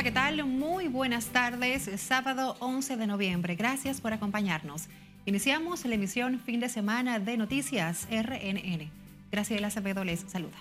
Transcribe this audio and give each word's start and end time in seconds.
Hola, 0.00 0.08
¿qué 0.08 0.14
tal? 0.14 0.46
Muy 0.46 0.88
buenas 0.88 1.26
tardes, 1.26 1.90
sábado 2.00 2.56
11 2.60 2.96
de 2.96 3.06
noviembre. 3.06 3.54
Gracias 3.54 4.00
por 4.00 4.14
acompañarnos. 4.14 4.88
Iniciamos 5.26 5.84
la 5.84 5.94
emisión 5.94 6.40
fin 6.40 6.58
de 6.58 6.70
semana 6.70 7.18
de 7.18 7.36
Noticias 7.36 8.08
RNN. 8.10 8.90
Graciela 9.30 9.66
Acevedo 9.66 10.02
les 10.02 10.20
saluda. 10.20 10.56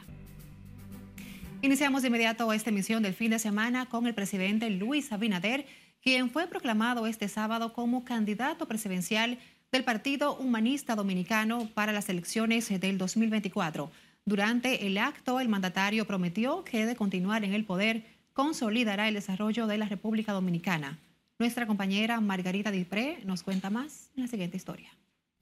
Iniciamos 1.61 2.01
de 2.01 2.09
inmediato 2.09 2.51
esta 2.51 2.69
emisión 2.69 3.01
del 3.01 3.13
fin 3.13 3.31
de 3.31 3.39
semana 3.39 3.85
con 3.85 4.07
el 4.07 4.13
presidente 4.13 4.69
Luis 4.71 5.09
Abinader, 5.13 5.65
quien 6.03 6.29
fue 6.31 6.47
proclamado 6.47 7.07
este 7.07 7.29
sábado 7.29 7.71
como 7.71 8.03
candidato 8.03 8.67
presidencial 8.67 9.39
del 9.71 9.85
Partido 9.85 10.35
Humanista 10.35 10.97
Dominicano 10.97 11.69
para 11.73 11.93
las 11.93 12.09
elecciones 12.09 12.67
del 12.77 12.97
2024. 12.97 13.89
Durante 14.25 14.85
el 14.85 14.97
acto, 14.97 15.39
el 15.39 15.47
mandatario 15.47 16.05
prometió 16.05 16.65
que 16.65 16.85
de 16.85 16.97
continuar 16.97 17.45
en 17.45 17.53
el 17.53 17.63
poder 17.63 18.18
consolidará 18.39 19.09
el 19.09 19.15
desarrollo 19.15 19.67
de 19.67 19.77
la 19.77 19.89
República 19.89 20.31
Dominicana. 20.31 20.97
Nuestra 21.39 21.67
compañera 21.67 22.21
Margarita 22.21 22.71
Dipré 22.71 23.17
nos 23.25 23.43
cuenta 23.43 23.69
más 23.69 24.11
en 24.15 24.23
la 24.23 24.29
siguiente 24.29 24.55
historia. 24.55 24.87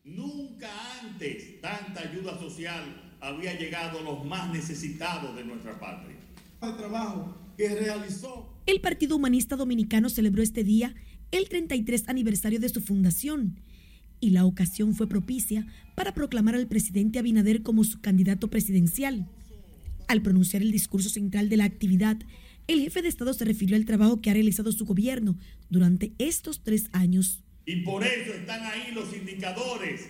Nunca 0.03 0.67
antes 1.03 1.61
tanta 1.61 2.01
ayuda 2.01 2.39
social 2.39 3.15
había 3.21 3.53
llegado 3.53 3.99
a 3.99 4.01
los 4.01 4.25
más 4.25 4.51
necesitados 4.51 5.35
de 5.35 5.43
nuestra 5.43 5.79
patria. 5.79 6.17
El 6.59 6.75
trabajo 6.75 7.37
que 7.55 7.69
realizó. 7.69 8.51
El 8.65 8.81
Partido 8.81 9.17
Humanista 9.17 9.55
Dominicano 9.55 10.09
celebró 10.09 10.41
este 10.41 10.63
día 10.63 10.95
el 11.29 11.49
33 11.49 12.09
aniversario 12.09 12.59
de 12.59 12.69
su 12.69 12.81
fundación 12.81 13.59
y 14.19 14.31
la 14.31 14.43
ocasión 14.43 14.95
fue 14.95 15.07
propicia 15.07 15.67
para 15.93 16.15
proclamar 16.15 16.55
al 16.55 16.65
presidente 16.65 17.19
Abinader 17.19 17.61
como 17.61 17.83
su 17.83 18.01
candidato 18.01 18.49
presidencial. 18.49 19.29
Al 20.07 20.23
pronunciar 20.23 20.63
el 20.63 20.71
discurso 20.71 21.09
central 21.09 21.47
de 21.47 21.57
la 21.57 21.65
actividad, 21.65 22.17
el 22.67 22.81
jefe 22.81 23.01
de 23.01 23.07
Estado 23.07 23.33
se 23.33 23.45
refirió 23.45 23.75
al 23.75 23.85
trabajo 23.85 24.21
que 24.21 24.29
ha 24.29 24.33
realizado 24.33 24.71
su 24.71 24.85
gobierno 24.85 25.37
durante 25.69 26.11
estos 26.17 26.63
tres 26.63 26.89
años. 26.91 27.43
Y 27.65 27.77
por 27.77 28.05
eso 28.05 28.33
están 28.33 28.63
ahí 28.65 28.91
los 28.93 29.15
indicadores, 29.15 30.07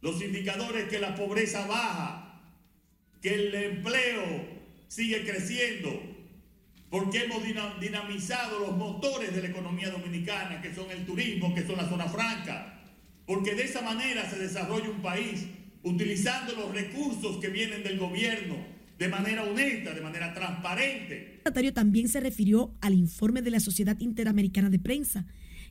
los 0.00 0.22
indicadores 0.22 0.88
que 0.88 0.98
la 0.98 1.14
pobreza 1.14 1.66
baja, 1.66 2.42
que 3.20 3.34
el 3.34 3.54
empleo 3.54 4.46
sigue 4.88 5.24
creciendo, 5.24 6.00
porque 6.90 7.24
hemos 7.24 7.42
dinamizado 7.80 8.60
los 8.60 8.76
motores 8.76 9.34
de 9.34 9.42
la 9.42 9.48
economía 9.48 9.90
dominicana, 9.90 10.60
que 10.62 10.74
son 10.74 10.90
el 10.90 11.04
turismo, 11.04 11.54
que 11.54 11.66
son 11.66 11.76
la 11.76 11.88
zona 11.88 12.08
franca, 12.08 12.82
porque 13.26 13.54
de 13.54 13.64
esa 13.64 13.82
manera 13.82 14.28
se 14.28 14.38
desarrolla 14.38 14.90
un 14.90 15.02
país 15.02 15.46
utilizando 15.82 16.54
los 16.54 16.72
recursos 16.72 17.38
que 17.38 17.48
vienen 17.48 17.82
del 17.82 17.98
gobierno 17.98 18.56
de 19.00 19.08
manera 19.08 19.44
honesta, 19.44 19.94
de 19.94 20.02
manera 20.02 20.34
transparente. 20.34 21.14
El 21.14 21.36
mandatario 21.38 21.72
también 21.72 22.08
se 22.08 22.20
refirió 22.20 22.74
al 22.82 22.92
informe 22.92 23.40
de 23.40 23.50
la 23.50 23.58
Sociedad 23.58 23.98
Interamericana 23.98 24.68
de 24.68 24.78
Prensa, 24.78 25.24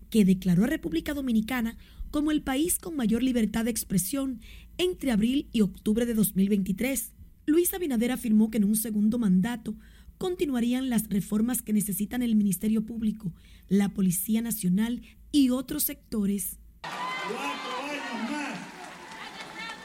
que 0.09 0.25
declaró 0.25 0.63
a 0.63 0.67
República 0.67 1.13
Dominicana 1.13 1.77
como 2.09 2.31
el 2.31 2.41
país 2.41 2.79
con 2.79 2.95
mayor 2.95 3.21
libertad 3.21 3.65
de 3.65 3.71
expresión 3.71 4.41
entre 4.79 5.11
abril 5.11 5.47
y 5.51 5.61
octubre 5.61 6.07
de 6.07 6.15
2023. 6.15 7.13
Luis 7.45 7.71
Abinader 7.75 8.11
afirmó 8.11 8.49
que 8.49 8.57
en 8.57 8.63
un 8.63 8.75
segundo 8.75 9.19
mandato 9.19 9.75
continuarían 10.17 10.89
las 10.89 11.07
reformas 11.07 11.61
que 11.61 11.71
necesitan 11.71 12.23
el 12.23 12.35
Ministerio 12.35 12.83
Público, 12.83 13.31
la 13.67 13.89
Policía 13.89 14.41
Nacional 14.41 15.03
y 15.31 15.51
otros 15.51 15.83
sectores. 15.83 16.57
Cuatro 16.81 17.77
años 17.91 18.31
más 18.31 18.59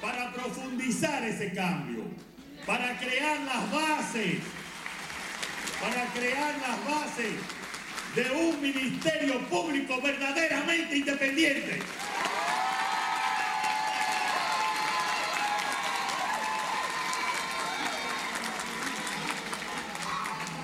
para 0.01 0.33
profundizar 0.33 1.23
ese 1.25 1.53
cambio 1.53 2.05
para 2.67 2.97
crear 2.99 3.41
las 3.41 3.71
bases, 3.71 4.39
para 5.81 6.07
crear 6.15 6.55
las 6.59 6.85
bases 6.87 7.35
de 8.15 8.31
un 8.31 8.63
ministerio 8.63 9.41
público 9.49 10.01
verdaderamente 10.01 10.97
independiente. 10.97 11.81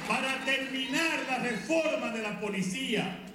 Para 0.09 0.45
terminar 0.45 1.21
la 1.29 1.39
reforma 1.39 2.09
de 2.11 2.23
la 2.23 2.41
policía. 2.41 3.30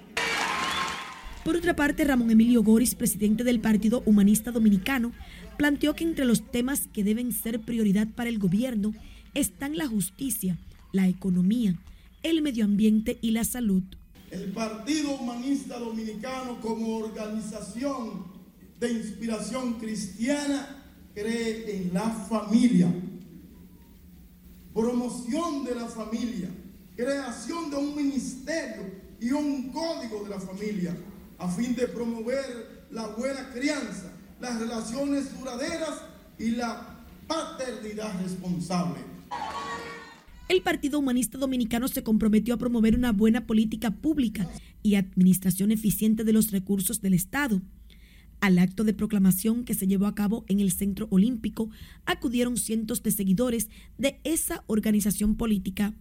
Por 1.46 1.54
otra 1.54 1.76
parte, 1.76 2.02
Ramón 2.02 2.32
Emilio 2.32 2.64
Goris, 2.64 2.96
presidente 2.96 3.44
del 3.44 3.60
Partido 3.60 4.02
Humanista 4.04 4.50
Dominicano, 4.50 5.12
planteó 5.56 5.94
que 5.94 6.02
entre 6.02 6.24
los 6.24 6.50
temas 6.50 6.88
que 6.92 7.04
deben 7.04 7.30
ser 7.30 7.60
prioridad 7.60 8.08
para 8.08 8.28
el 8.28 8.40
gobierno 8.40 8.92
están 9.32 9.76
la 9.76 9.86
justicia, 9.86 10.58
la 10.90 11.06
economía, 11.06 11.78
el 12.24 12.42
medio 12.42 12.64
ambiente 12.64 13.18
y 13.22 13.30
la 13.30 13.44
salud. 13.44 13.84
El 14.32 14.50
Partido 14.50 15.14
Humanista 15.14 15.78
Dominicano 15.78 16.60
como 16.60 16.96
organización 16.96 18.24
de 18.80 18.90
inspiración 18.90 19.74
cristiana 19.74 20.82
cree 21.14 21.76
en 21.76 21.94
la 21.94 22.10
familia, 22.10 22.92
promoción 24.74 25.64
de 25.64 25.76
la 25.76 25.86
familia, 25.86 26.48
creación 26.96 27.70
de 27.70 27.76
un 27.76 27.94
ministerio 27.94 28.90
y 29.20 29.30
un 29.30 29.70
código 29.70 30.24
de 30.24 30.30
la 30.30 30.40
familia 30.40 30.96
a 31.38 31.48
fin 31.48 31.74
de 31.74 31.86
promover 31.88 32.86
la 32.90 33.08
buena 33.08 33.50
crianza 33.52 34.12
las 34.40 34.60
relaciones 34.60 35.38
duraderas 35.38 36.02
y 36.38 36.50
la 36.50 36.98
paternidad 37.26 38.20
responsable. 38.22 39.00
El 40.48 40.62
Partido 40.62 40.98
Humanista 40.98 41.38
Dominicano 41.38 41.88
se 41.88 42.02
comprometió 42.02 42.54
a 42.54 42.58
promover 42.58 42.94
una 42.94 43.12
buena 43.12 43.46
política 43.46 43.90
pública 43.90 44.48
y 44.82 44.94
administración 44.94 45.72
eficiente 45.72 46.22
de 46.22 46.32
los 46.32 46.52
recursos 46.52 47.00
del 47.00 47.14
Estado. 47.14 47.62
Al 48.40 48.58
acto 48.58 48.84
de 48.84 48.94
proclamación 48.94 49.64
que 49.64 49.74
se 49.74 49.86
llevó 49.86 50.06
a 50.06 50.14
cabo 50.14 50.44
en 50.46 50.60
el 50.60 50.70
Centro 50.70 51.08
Olímpico 51.10 51.70
acudieron 52.04 52.58
cientos 52.58 53.02
de 53.02 53.10
seguidores 53.10 53.70
de 53.98 54.20
esa 54.22 54.62
organización 54.66 55.36
política. 55.36 55.94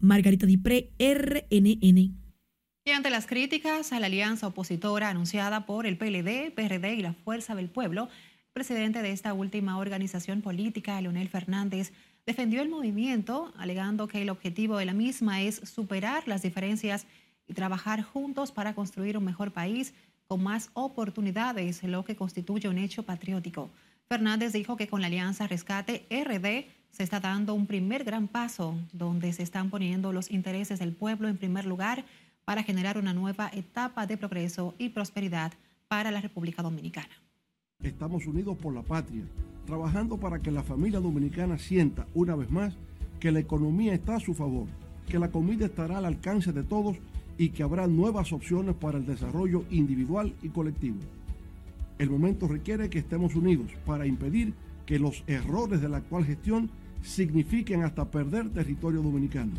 Margarita 0.00 0.46
Dipré, 0.46 0.92
RNN. 0.98 2.19
Y 2.90 2.92
ante 2.92 3.08
las 3.08 3.28
críticas 3.28 3.92
a 3.92 4.00
la 4.00 4.06
alianza 4.06 4.48
opositora 4.48 5.10
anunciada 5.10 5.64
por 5.64 5.86
el 5.86 5.96
PLD, 5.96 6.50
PRD 6.50 6.94
y 6.94 7.02
la 7.02 7.12
Fuerza 7.12 7.54
del 7.54 7.68
Pueblo, 7.68 8.08
el 8.46 8.52
presidente 8.52 9.00
de 9.00 9.12
esta 9.12 9.32
última 9.32 9.78
organización 9.78 10.42
política, 10.42 11.00
Leonel 11.00 11.28
Fernández, 11.28 11.92
defendió 12.26 12.62
el 12.62 12.68
movimiento, 12.68 13.54
alegando 13.56 14.08
que 14.08 14.22
el 14.22 14.28
objetivo 14.28 14.76
de 14.76 14.86
la 14.86 14.92
misma 14.92 15.40
es 15.40 15.60
superar 15.72 16.26
las 16.26 16.42
diferencias 16.42 17.06
y 17.46 17.54
trabajar 17.54 18.02
juntos 18.02 18.50
para 18.50 18.74
construir 18.74 19.16
un 19.16 19.24
mejor 19.24 19.52
país 19.52 19.94
con 20.26 20.42
más 20.42 20.70
oportunidades, 20.74 21.84
lo 21.84 22.04
que 22.04 22.16
constituye 22.16 22.68
un 22.68 22.78
hecho 22.78 23.04
patriótico. 23.04 23.70
Fernández 24.08 24.52
dijo 24.52 24.76
que 24.76 24.88
con 24.88 25.00
la 25.00 25.06
Alianza 25.06 25.46
Rescate 25.46 26.08
RD 26.10 26.66
se 26.90 27.04
está 27.04 27.20
dando 27.20 27.54
un 27.54 27.68
primer 27.68 28.02
gran 28.02 28.26
paso, 28.26 28.76
donde 28.92 29.32
se 29.32 29.44
están 29.44 29.70
poniendo 29.70 30.12
los 30.12 30.28
intereses 30.28 30.80
del 30.80 30.92
pueblo 30.92 31.28
en 31.28 31.36
primer 31.36 31.66
lugar 31.66 32.04
para 32.50 32.64
generar 32.64 32.98
una 32.98 33.14
nueva 33.14 33.48
etapa 33.54 34.08
de 34.08 34.16
progreso 34.16 34.74
y 34.76 34.88
prosperidad 34.88 35.52
para 35.86 36.10
la 36.10 36.20
República 36.20 36.64
Dominicana. 36.64 37.14
Estamos 37.80 38.26
unidos 38.26 38.58
por 38.58 38.74
la 38.74 38.82
patria, 38.82 39.22
trabajando 39.66 40.18
para 40.18 40.40
que 40.42 40.50
la 40.50 40.64
familia 40.64 40.98
dominicana 40.98 41.58
sienta 41.58 42.08
una 42.12 42.34
vez 42.34 42.50
más 42.50 42.74
que 43.20 43.30
la 43.30 43.38
economía 43.38 43.94
está 43.94 44.16
a 44.16 44.18
su 44.18 44.34
favor, 44.34 44.66
que 45.08 45.20
la 45.20 45.30
comida 45.30 45.66
estará 45.66 45.98
al 45.98 46.06
alcance 46.06 46.52
de 46.52 46.64
todos 46.64 46.96
y 47.38 47.50
que 47.50 47.62
habrá 47.62 47.86
nuevas 47.86 48.32
opciones 48.32 48.74
para 48.74 48.98
el 48.98 49.06
desarrollo 49.06 49.64
individual 49.70 50.34
y 50.42 50.48
colectivo. 50.48 50.98
El 52.00 52.10
momento 52.10 52.48
requiere 52.48 52.90
que 52.90 52.98
estemos 52.98 53.36
unidos 53.36 53.70
para 53.86 54.06
impedir 54.06 54.54
que 54.86 54.98
los 54.98 55.22
errores 55.28 55.80
de 55.80 55.88
la 55.88 55.98
actual 55.98 56.24
gestión 56.24 56.68
signifiquen 57.00 57.84
hasta 57.84 58.10
perder 58.10 58.50
territorio 58.50 59.02
dominicano. 59.02 59.52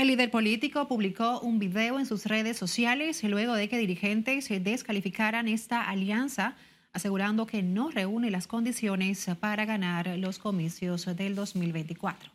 El 0.00 0.06
líder 0.06 0.30
político 0.30 0.88
publicó 0.88 1.40
un 1.40 1.58
video 1.58 1.98
en 1.98 2.06
sus 2.06 2.24
redes 2.24 2.56
sociales 2.56 3.22
luego 3.22 3.52
de 3.52 3.68
que 3.68 3.76
dirigentes 3.76 4.48
descalificaran 4.48 5.46
esta 5.46 5.90
alianza, 5.90 6.56
asegurando 6.94 7.44
que 7.44 7.62
no 7.62 7.90
reúne 7.90 8.30
las 8.30 8.46
condiciones 8.46 9.26
para 9.40 9.66
ganar 9.66 10.16
los 10.16 10.38
comicios 10.38 11.04
del 11.04 11.34
2024. 11.34 12.32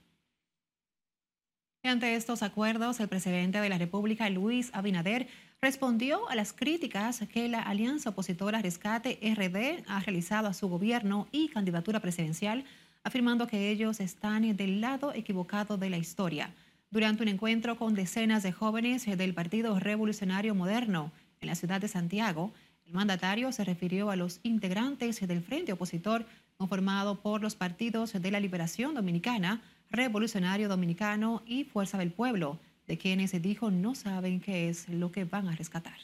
Ante 1.81 2.13
estos 2.13 2.43
acuerdos, 2.43 2.99
el 2.99 3.07
presidente 3.07 3.59
de 3.59 3.69
la 3.69 3.79
República, 3.79 4.29
Luis 4.29 4.69
Abinader, 4.71 5.27
respondió 5.59 6.29
a 6.29 6.35
las 6.35 6.53
críticas 6.53 7.21
que 7.33 7.49
la 7.49 7.63
alianza 7.63 8.11
opositora 8.11 8.61
Rescate 8.61 9.17
RD 9.23 9.85
ha 9.87 10.01
realizado 10.01 10.49
a 10.49 10.53
su 10.53 10.69
gobierno 10.69 11.27
y 11.31 11.47
candidatura 11.47 11.99
presidencial, 11.99 12.63
afirmando 13.03 13.47
que 13.47 13.71
ellos 13.71 14.01
están 14.01 14.55
del 14.55 14.81
lado 14.81 15.13
equivocado 15.15 15.79
de 15.79 15.89
la 15.89 15.97
historia 15.97 16.53
durante 16.91 17.23
un 17.23 17.29
encuentro 17.29 17.77
con 17.77 17.95
decenas 17.95 18.43
de 18.43 18.51
jóvenes 18.51 19.05
del 19.05 19.33
Partido 19.33 19.79
Revolucionario 19.79 20.55
Moderno 20.55 21.11
en 21.41 21.47
la 21.47 21.55
ciudad 21.55 21.81
de 21.81 21.87
Santiago. 21.87 22.51
El 22.85 22.93
mandatario 22.93 23.51
se 23.51 23.63
refirió 23.63 24.11
a 24.11 24.15
los 24.15 24.39
integrantes 24.43 25.25
del 25.27 25.41
frente 25.41 25.73
opositor 25.73 26.25
conformado 26.57 27.21
por 27.21 27.41
los 27.41 27.55
partidos 27.55 28.13
de 28.13 28.31
la 28.31 28.39
Liberación 28.39 28.93
Dominicana, 28.93 29.61
Revolucionario 29.89 30.69
Dominicano 30.69 31.43
y 31.45 31.63
Fuerza 31.63 31.97
del 31.97 32.11
Pueblo, 32.11 32.59
de 32.87 32.97
quienes 32.97 33.31
se 33.31 33.39
dijo 33.39 33.71
no 33.71 33.95
saben 33.95 34.39
qué 34.39 34.69
es 34.69 34.87
lo 34.89 35.11
que 35.11 35.25
van 35.25 35.47
a 35.47 35.55
rescatar 35.55 35.97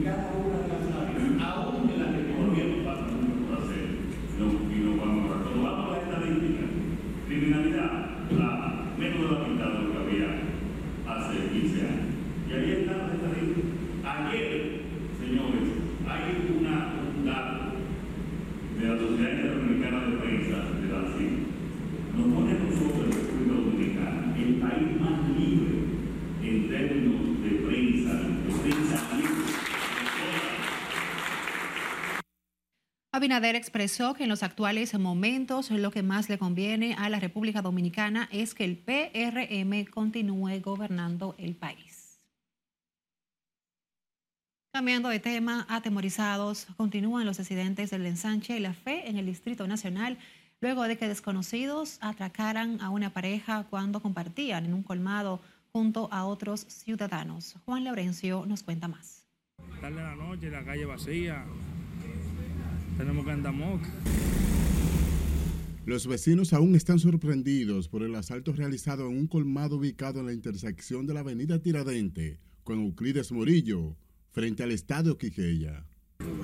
una 0.00 0.58
de 0.60 0.68
las 0.68 0.86
áreas, 0.96 1.42
aún 1.42 1.90
en 1.90 1.98
las 2.00 2.14
que 2.14 2.22
todavía 2.32 2.84
falta 2.84 3.12
mucho 3.12 3.46
por 3.46 3.58
hacer, 3.62 3.86
no, 4.38 4.46
y 4.74 4.78
no 4.80 4.96
vamos 4.96 5.30
a 5.30 5.42
Cuando 5.42 5.62
vamos 5.62 5.86
a 5.86 5.92
la 5.92 6.02
estadística, 6.02 6.64
criminalidad, 7.26 7.90
la, 8.30 8.86
menos 8.98 9.20
de 9.20 9.36
la 9.36 9.48
mitad 9.48 9.68
de 9.70 9.82
lo 9.82 9.92
que 9.92 9.98
había 9.98 10.28
hace 11.06 11.48
15 11.52 11.80
años. 11.80 12.10
Y 12.48 12.52
ahí 12.52 12.70
están 12.80 12.98
las 12.98 13.14
estadísticas. 13.14 13.70
Ayer, 14.04 14.80
señores, 15.20 15.68
hay 16.08 16.24
una, 16.58 16.94
un 17.14 17.24
dato 17.24 17.76
de 18.78 18.88
la 18.88 18.98
Sociedad 18.98 19.32
Interamericana 19.32 20.06
de 20.06 20.16
Prensa, 20.16 20.58
de 20.80 20.86
la 20.88 21.00
CIN, 21.14 21.46
nos 22.16 22.34
pone 22.34 22.52
a 22.52 22.58
nosotros 22.58 23.04
en 23.04 23.12
República 23.12 23.54
Dominicana 23.54 24.34
el 24.36 24.60
más 24.80 25.28
libre 25.38 25.80
en 26.42 26.68
términos 26.68 27.42
de 27.42 27.50
prensa, 27.66 28.14
de 28.14 28.52
prensa. 28.62 29.10
Abinader 33.12 33.56
expresó 33.56 34.14
que 34.14 34.22
en 34.22 34.28
los 34.28 34.42
actuales 34.42 34.96
momentos 34.98 35.70
lo 35.70 35.90
que 35.90 36.02
más 36.02 36.28
le 36.28 36.38
conviene 36.38 36.94
a 36.94 37.08
la 37.08 37.18
República 37.20 37.60
Dominicana 37.60 38.28
es 38.30 38.54
que 38.54 38.64
el 38.64 38.78
PRM 38.78 39.84
continúe 39.86 40.60
gobernando 40.62 41.34
el 41.36 41.56
país. 41.56 42.20
Cambiando 44.72 45.08
de 45.08 45.18
tema, 45.18 45.66
atemorizados, 45.68 46.68
continúan 46.76 47.26
los 47.26 47.40
accidentes 47.40 47.90
del 47.90 48.06
ensanche 48.06 48.56
y 48.56 48.60
la 48.60 48.72
fe 48.72 49.10
en 49.10 49.16
el 49.16 49.26
Distrito 49.26 49.66
Nacional 49.66 50.16
luego 50.60 50.84
de 50.84 50.96
que 50.96 51.08
desconocidos 51.08 51.98
atracaran 52.00 52.80
a 52.80 52.90
una 52.90 53.12
pareja 53.12 53.66
cuando 53.70 54.00
compartían 54.00 54.66
en 54.66 54.74
un 54.74 54.82
colmado 54.82 55.40
junto 55.72 56.12
a 56.12 56.26
otros 56.26 56.66
ciudadanos. 56.68 57.54
Juan 57.64 57.84
Laurencio 57.84 58.44
nos 58.46 58.62
cuenta 58.62 58.88
más. 58.88 59.26
Tarde 59.80 59.96
de 59.96 60.02
la 60.02 60.16
noche, 60.16 60.50
la 60.50 60.64
calle 60.64 60.84
vacía, 60.84 61.44
tenemos 62.98 63.24
que 63.24 63.30
andar. 63.30 63.54
Los 65.86 66.06
vecinos 66.06 66.52
aún 66.52 66.74
están 66.74 66.98
sorprendidos 66.98 67.88
por 67.88 68.02
el 68.02 68.14
asalto 68.14 68.52
realizado 68.52 69.08
en 69.08 69.16
un 69.16 69.26
colmado 69.26 69.76
ubicado 69.76 70.20
en 70.20 70.26
la 70.26 70.32
intersección 70.32 71.06
de 71.06 71.14
la 71.14 71.20
avenida 71.20 71.58
Tiradente 71.60 72.38
con 72.62 72.80
Euclides 72.80 73.32
Morillo, 73.32 73.96
frente 74.30 74.62
al 74.62 74.70
estadio 74.70 75.16
Quiqueya. 75.16 75.86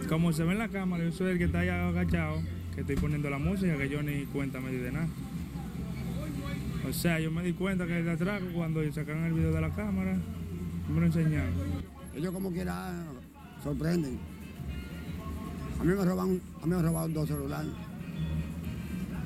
Como 0.09 0.33
se 0.33 0.45
ve 0.45 0.53
en 0.53 0.59
la 0.59 0.69
cámara, 0.69 1.05
yo 1.05 1.13
soy 1.13 1.33
el 1.33 1.39
que 1.39 1.45
está 1.45 1.61
ahí 1.61 1.69
agachado, 1.69 2.41
que 2.75 2.81
estoy 2.83 2.97
poniendo 2.97 3.29
la 3.31 3.39
música, 3.39 3.77
que 3.77 3.89
yo 3.89 4.03
ni 4.03 4.25
cuenta 4.27 4.61
me 4.61 4.71
di 4.71 4.79
de 4.79 4.93
nada. 4.93 5.09
O 6.89 6.93
sea, 6.93 7.19
yo 7.19 7.31
me 7.31 7.43
di 7.43 7.53
cuenta 7.53 7.87
que 7.87 7.99
el 7.99 8.09
atraco 8.09 8.47
cuando 8.55 8.81
sacan 8.93 9.25
el 9.25 9.33
video 9.33 9.53
de 9.53 9.61
la 9.61 9.71
cámara, 9.75 10.17
me 10.93 11.01
lo 11.01 11.07
enseñaron. 11.07 11.53
Ellos 12.15 12.33
como 12.33 12.53
quiera 12.53 12.93
sorprenden. 13.63 14.19
A 15.81 15.85
mí 15.85 15.93
me 15.95 16.05
roban, 16.05 16.41
a 16.63 16.67
mí 16.67 16.75
me 16.75 16.83
robaron 16.83 17.13
dos 17.13 17.29
celulares. 17.29 17.73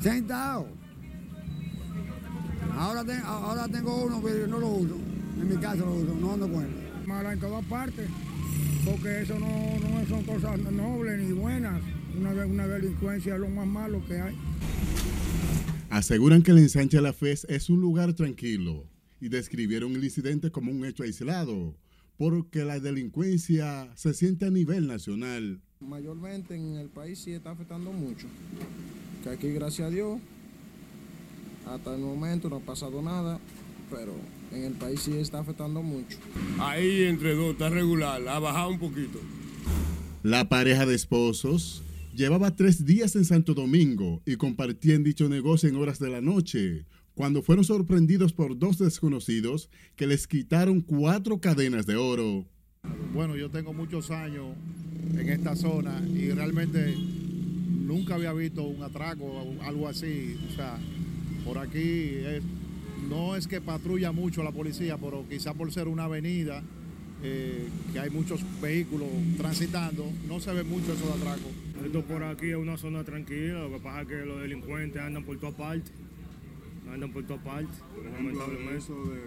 Sentado. 0.01 0.67
Ahora, 2.77 3.05
te- 3.05 3.19
ahora 3.19 3.69
tengo 3.69 4.05
uno, 4.05 4.21
pero 4.25 4.47
no 4.47 4.59
lo 4.59 4.69
uso. 4.69 4.97
En 5.41 5.49
mi 5.49 5.57
casa 5.57 5.77
lo 5.85 5.93
uso, 5.93 6.15
no 6.19 6.33
ando 6.33 6.49
con 6.51 6.63
él. 6.65 6.71
mala 7.07 7.33
en 7.33 7.41
todas 7.41 7.65
partes, 7.67 8.09
porque 8.85 9.23
eso 9.23 9.39
no, 9.39 9.79
no 9.79 10.07
son 10.07 10.25
cosas 10.25 10.59
nobles 10.59 11.19
ni 11.19 11.33
buenas. 11.33 11.83
Una, 12.19 12.31
una 12.47 12.67
delincuencia 12.67 13.35
es 13.35 13.41
lo 13.41 13.49
más 13.49 13.67
malo 13.67 14.03
que 14.07 14.21
hay. 14.21 14.35
Aseguran 15.91 16.43
que 16.43 16.53
el 16.53 16.59
ensanche 16.59 16.99
de 16.99 17.03
la 17.03 17.13
FES 17.13 17.47
es 17.49 17.69
un 17.69 17.81
lugar 17.81 18.15
tranquilo 18.15 18.85
y 19.21 19.29
describieron 19.29 19.95
el 19.95 20.05
incidente 20.05 20.51
como 20.51 20.71
un 20.71 20.85
hecho 20.85 21.03
aislado, 21.03 21.75
porque 22.17 22.65
la 22.65 22.79
delincuencia 22.79 23.91
se 23.97 24.15
siente 24.15 24.47
a 24.47 24.51
nivel 24.51 24.87
nacional. 24.87 25.61
Mayormente 25.81 26.55
en 26.55 26.77
el 26.77 26.89
país 26.89 27.19
sí 27.19 27.33
está 27.33 27.51
afectando 27.51 27.93
mucho. 27.93 28.27
Que 29.25 29.31
aquí, 29.31 29.49
gracias 29.53 29.89
a 29.89 29.91
Dios, 29.91 30.21
hasta 31.67 31.95
el 31.95 32.01
momento 32.01 32.49
no 32.49 32.57
ha 32.57 32.61
pasado 32.61 33.03
nada, 33.03 33.39
pero 33.91 34.15
en 34.53 34.65
el 34.65 34.73
país 34.73 35.01
sí 35.01 35.13
está 35.15 35.41
afectando 35.41 35.83
mucho. 35.83 36.19
Ahí 36.59 37.03
entre 37.05 37.35
dos 37.35 37.53
está 37.53 37.69
regular, 37.71 38.27
ha 38.29 38.39
bajado 38.39 38.71
un 38.71 38.79
poquito. 38.79 39.19
La 40.23 40.49
pareja 40.49 40.87
de 40.87 40.95
esposos 40.95 41.83
llevaba 42.15 42.55
tres 42.57 42.85
días 42.85 43.17
en 43.17 43.25
Santo 43.25 43.55
Domingo 43.55 44.21
y 44.27 44.37
compartían 44.37 45.03
dicho 45.05 45.29
negocio 45.29 45.69
en 45.69 45.77
horas 45.77 45.99
de 45.99 46.11
la 46.11 46.21
noche, 46.21 46.85
cuando 47.15 47.43
fueron 47.43 47.65
sorprendidos 47.65 48.33
por 48.33 48.59
dos 48.59 48.79
desconocidos 48.79 49.69
que 49.97 50.07
les 50.07 50.27
quitaron 50.27 50.81
cuatro 50.81 51.41
cadenas 51.41 51.87
de 51.87 51.97
oro. 51.97 52.45
Bueno, 53.15 53.37
yo 53.37 53.51
tengo 53.51 53.73
muchos 53.73 54.11
años 54.11 54.47
en 55.19 55.29
esta 55.29 55.55
zona 55.57 56.03
y 56.15 56.31
realmente 56.31 56.95
nunca 56.97 58.15
había 58.15 58.33
visto 58.33 58.63
un 58.63 58.83
atraco 58.83 59.25
o 59.25 59.63
algo 59.63 59.89
así. 59.89 60.37
O 60.51 60.55
sea, 60.57 60.79
por 61.45 61.59
aquí 61.59 61.79
es- 61.79 62.43
no 63.11 63.35
es 63.35 63.49
que 63.49 63.61
patrulla 63.61 64.13
mucho 64.13 64.45
la 64.45 64.53
policía, 64.53 64.97
pero 64.97 65.25
quizá 65.29 65.53
por 65.53 65.71
ser 65.73 65.89
una 65.89 66.05
avenida 66.05 66.63
eh, 67.23 67.69
que 67.93 67.99
hay 67.99 68.09
muchos 68.09 68.41
vehículos 68.63 69.09
transitando, 69.37 70.07
no 70.29 70.39
se 70.39 70.53
ve 70.55 70.63
mucho 70.63 70.93
eso 70.93 71.07
de 71.07 71.13
atraco. 71.15 71.51
Esto 71.85 72.03
por 72.03 72.23
aquí 72.23 72.51
es 72.51 72.57
una 72.57 72.77
zona 72.79 73.03
tranquila, 73.03 73.65
lo 73.65 73.73
que 73.73 73.79
pasa 73.81 74.03
es 74.03 74.09
que 74.09 74.25
los 74.25 74.41
delincuentes 74.41 75.03
andan 75.03 75.25
por 75.25 75.37
todas 75.39 75.57
partes. 75.57 75.93
Andan 76.91 77.13
por 77.13 77.25
todas 77.25 77.43
partes, 77.43 77.83
lamentablemente. 78.13 78.77
Eso 78.77 78.95
de, 78.95 79.21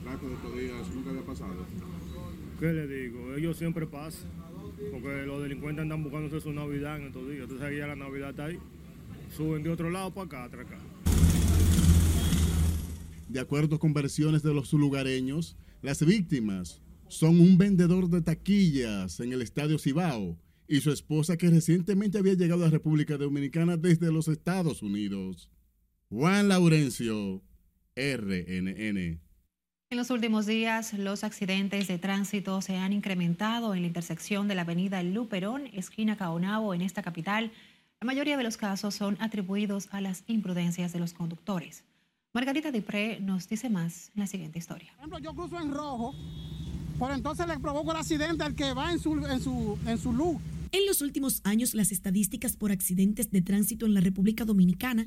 atraco 0.00 0.28
de 0.28 0.34
estos 0.34 0.58
días 0.58 0.94
nunca 0.94 1.10
había 1.10 1.22
pasado. 1.22 1.66
¿Qué 2.58 2.72
le 2.72 2.86
digo? 2.86 3.34
Ellos 3.34 3.56
siempre 3.56 3.86
pasan, 3.86 4.30
porque 4.90 5.26
los 5.26 5.42
delincuentes 5.42 5.82
andan 5.82 6.02
buscándose 6.02 6.40
su 6.40 6.52
Navidad 6.52 6.98
en 6.98 7.08
estos 7.08 7.28
días. 7.28 7.42
Entonces 7.42 7.66
aquí 7.66 7.76
ya 7.76 7.86
la 7.86 7.96
Navidad 7.96 8.30
está 8.30 8.46
ahí. 8.46 8.58
Suben 9.36 9.62
de 9.62 9.70
otro 9.70 9.90
lado 9.90 10.10
para 10.10 10.26
acá, 10.26 10.44
atracar. 10.44 10.93
De 13.34 13.40
acuerdo 13.40 13.80
con 13.80 13.92
versiones 13.92 14.44
de 14.44 14.54
los 14.54 14.72
lugareños, 14.72 15.56
las 15.82 16.06
víctimas 16.06 16.80
son 17.08 17.40
un 17.40 17.58
vendedor 17.58 18.08
de 18.08 18.22
taquillas 18.22 19.18
en 19.18 19.32
el 19.32 19.42
Estadio 19.42 19.76
Cibao 19.76 20.38
y 20.68 20.80
su 20.82 20.92
esposa 20.92 21.36
que 21.36 21.50
recientemente 21.50 22.16
había 22.16 22.34
llegado 22.34 22.64
a 22.64 22.70
República 22.70 23.16
Dominicana 23.16 23.76
desde 23.76 24.12
los 24.12 24.28
Estados 24.28 24.82
Unidos. 24.82 25.50
Juan 26.10 26.46
Laurencio, 26.46 27.42
RNN. 27.96 28.98
En 28.98 29.20
los 29.96 30.10
últimos 30.10 30.46
días, 30.46 30.94
los 30.94 31.24
accidentes 31.24 31.88
de 31.88 31.98
tránsito 31.98 32.60
se 32.60 32.76
han 32.76 32.92
incrementado 32.92 33.74
en 33.74 33.80
la 33.80 33.88
intersección 33.88 34.46
de 34.46 34.54
la 34.54 34.62
avenida 34.62 35.02
Luperón, 35.02 35.66
esquina 35.72 36.16
Caonabo, 36.16 36.72
en 36.72 36.82
esta 36.82 37.02
capital. 37.02 37.50
La 38.00 38.06
mayoría 38.06 38.36
de 38.36 38.44
los 38.44 38.56
casos 38.56 38.94
son 38.94 39.16
atribuidos 39.18 39.88
a 39.90 40.00
las 40.00 40.22
imprudencias 40.28 40.92
de 40.92 41.00
los 41.00 41.14
conductores. 41.14 41.82
Margarita 42.34 42.72
Dipré 42.72 43.20
nos 43.20 43.48
dice 43.48 43.70
más 43.70 44.10
en 44.16 44.20
la 44.20 44.26
siguiente 44.26 44.58
historia. 44.58 44.90
Por 44.96 44.98
ejemplo, 44.98 45.18
yo 45.20 45.34
cruzo 45.36 45.60
en 45.60 45.70
rojo, 45.70 46.12
por 46.98 47.12
entonces 47.12 47.46
le 47.46 47.60
provoco 47.60 47.92
el 47.92 47.96
accidente 47.96 48.42
al 48.42 48.56
que 48.56 48.74
va 48.74 48.90
en 48.90 48.98
su, 48.98 49.24
en 49.24 49.40
su, 49.40 49.78
en 49.86 49.98
su 49.98 50.12
luz. 50.12 50.38
En 50.72 50.84
los 50.84 51.00
últimos 51.00 51.42
años, 51.44 51.74
las 51.74 51.92
estadísticas 51.92 52.56
por 52.56 52.72
accidentes 52.72 53.30
de 53.30 53.40
tránsito 53.40 53.86
en 53.86 53.94
la 53.94 54.00
República 54.00 54.44
Dominicana 54.44 55.06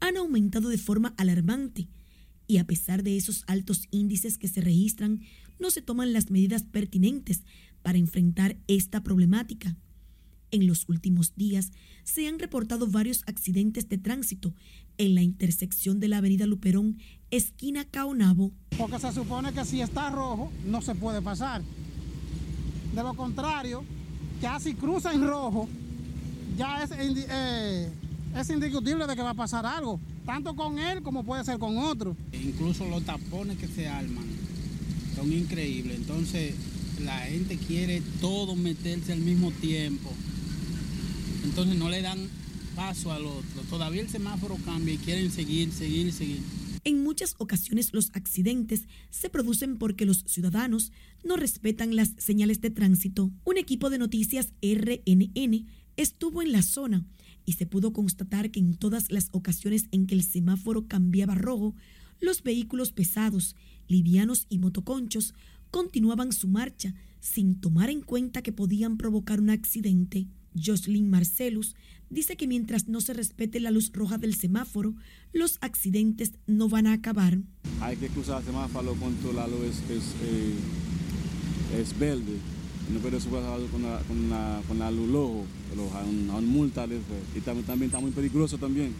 han 0.00 0.16
aumentado 0.16 0.68
de 0.68 0.76
forma 0.76 1.14
alarmante 1.18 1.86
y 2.48 2.58
a 2.58 2.66
pesar 2.66 3.04
de 3.04 3.16
esos 3.16 3.44
altos 3.46 3.86
índices 3.92 4.36
que 4.36 4.48
se 4.48 4.60
registran, 4.60 5.20
no 5.60 5.70
se 5.70 5.82
toman 5.82 6.12
las 6.12 6.32
medidas 6.32 6.64
pertinentes 6.64 7.44
para 7.82 7.98
enfrentar 7.98 8.56
esta 8.66 9.04
problemática. 9.04 9.76
En 10.50 10.66
los 10.66 10.88
últimos 10.88 11.34
días 11.36 11.70
se 12.02 12.26
han 12.26 12.40
reportado 12.40 12.88
varios 12.88 13.22
accidentes 13.26 13.88
de 13.88 13.98
tránsito 13.98 14.54
en 14.98 15.14
la 15.14 15.22
intersección 15.22 16.00
de 16.00 16.08
la 16.08 16.18
avenida 16.18 16.46
Luperón, 16.46 16.98
esquina 17.30 17.84
Caonabo. 17.84 18.52
Porque 18.78 18.98
se 18.98 19.12
supone 19.12 19.52
que 19.52 19.64
si 19.64 19.80
está 19.80 20.10
rojo, 20.10 20.50
no 20.66 20.82
se 20.82 20.94
puede 20.94 21.22
pasar. 21.22 21.62
De 22.94 23.02
lo 23.02 23.14
contrario, 23.14 23.84
ya 24.40 24.58
si 24.60 24.74
cruza 24.74 25.12
en 25.12 25.26
rojo, 25.26 25.68
ya 26.56 26.82
es, 26.82 26.90
eh, 26.92 27.90
es 28.34 28.50
indiscutible 28.50 29.06
de 29.06 29.16
que 29.16 29.22
va 29.22 29.30
a 29.30 29.34
pasar 29.34 29.66
algo, 29.66 30.00
tanto 30.24 30.54
con 30.54 30.78
él 30.78 31.02
como 31.02 31.24
puede 31.24 31.44
ser 31.44 31.58
con 31.58 31.78
otro. 31.78 32.16
Incluso 32.32 32.86
los 32.86 33.04
tapones 33.04 33.58
que 33.58 33.68
se 33.68 33.88
arman 33.88 34.26
son 35.14 35.32
increíbles. 35.32 35.96
Entonces 35.96 36.54
la 37.04 37.18
gente 37.20 37.56
quiere 37.56 38.02
todo 38.20 38.56
meterse 38.56 39.12
al 39.12 39.20
mismo 39.20 39.50
tiempo. 39.50 40.10
Entonces 41.44 41.76
no 41.76 41.88
le 41.88 42.02
dan 42.02 42.28
paso 42.76 43.10
al 43.10 43.24
otro. 43.24 43.62
Todavía 43.68 44.02
el 44.02 44.08
semáforo 44.08 44.56
cambia 44.64 44.94
y 44.94 44.98
quieren 44.98 45.32
seguir, 45.32 45.72
seguir, 45.72 46.12
seguir. 46.12 46.42
En 46.84 47.02
muchas 47.02 47.34
ocasiones 47.38 47.92
los 47.92 48.10
accidentes 48.14 48.84
se 49.10 49.30
producen 49.30 49.78
porque 49.78 50.06
los 50.06 50.22
ciudadanos 50.26 50.92
no 51.24 51.36
respetan 51.36 51.96
las 51.96 52.12
señales 52.18 52.60
de 52.60 52.70
tránsito. 52.70 53.32
Un 53.44 53.58
equipo 53.58 53.90
de 53.90 53.98
noticias 53.98 54.52
RNN 54.62 55.66
estuvo 55.96 56.42
en 56.42 56.52
la 56.52 56.62
zona 56.62 57.04
y 57.44 57.54
se 57.54 57.66
pudo 57.66 57.92
constatar 57.92 58.50
que 58.50 58.60
en 58.60 58.74
todas 58.74 59.10
las 59.10 59.30
ocasiones 59.32 59.86
en 59.90 60.06
que 60.06 60.14
el 60.14 60.22
semáforo 60.22 60.86
cambiaba 60.86 61.34
rojo, 61.34 61.74
los 62.20 62.42
vehículos 62.42 62.92
pesados, 62.92 63.56
livianos 63.88 64.46
y 64.48 64.58
motoconchos 64.58 65.34
continuaban 65.70 66.32
su 66.32 66.46
marcha 66.48 66.94
sin 67.20 67.60
tomar 67.60 67.90
en 67.90 68.02
cuenta 68.02 68.42
que 68.42 68.52
podían 68.52 68.96
provocar 68.96 69.40
un 69.40 69.50
accidente. 69.50 70.26
Jocelyn 70.62 71.10
Marcelus 71.10 71.74
dice 72.10 72.36
que 72.36 72.46
mientras 72.46 72.88
no 72.88 73.00
se 73.00 73.12
respete 73.12 73.60
la 73.60 73.70
luz 73.70 73.90
roja 73.92 74.18
del 74.18 74.34
semáforo, 74.34 74.94
los 75.32 75.58
accidentes 75.60 76.32
no 76.46 76.68
van 76.68 76.86
a 76.86 76.92
acabar. 76.92 77.38
Hay 77.80 77.96
que 77.96 78.08
cruzar 78.08 78.40
el 78.40 78.46
semáforo 78.46 78.94
cuando 78.94 79.32
la 79.32 79.46
luz 79.46 79.76
es, 79.90 80.14
eh, 80.24 80.54
es 81.80 81.98
verde. 81.98 82.38
No 82.92 83.00
puede 83.00 83.18
cruzar 83.18 83.58
con 83.70 83.82
la, 83.82 84.00
con 84.06 84.30
la, 84.30 84.62
con 84.68 84.78
la 84.78 84.90
luz 84.90 85.10
roja, 85.10 85.44
pero 85.70 85.90
a 85.92 86.04
un, 86.04 86.46
multa 86.46 86.86
y 87.34 87.40
también, 87.40 87.66
también 87.66 87.88
está 87.90 88.00
muy 88.00 88.12
peligroso 88.12 88.58
también. 88.58 88.94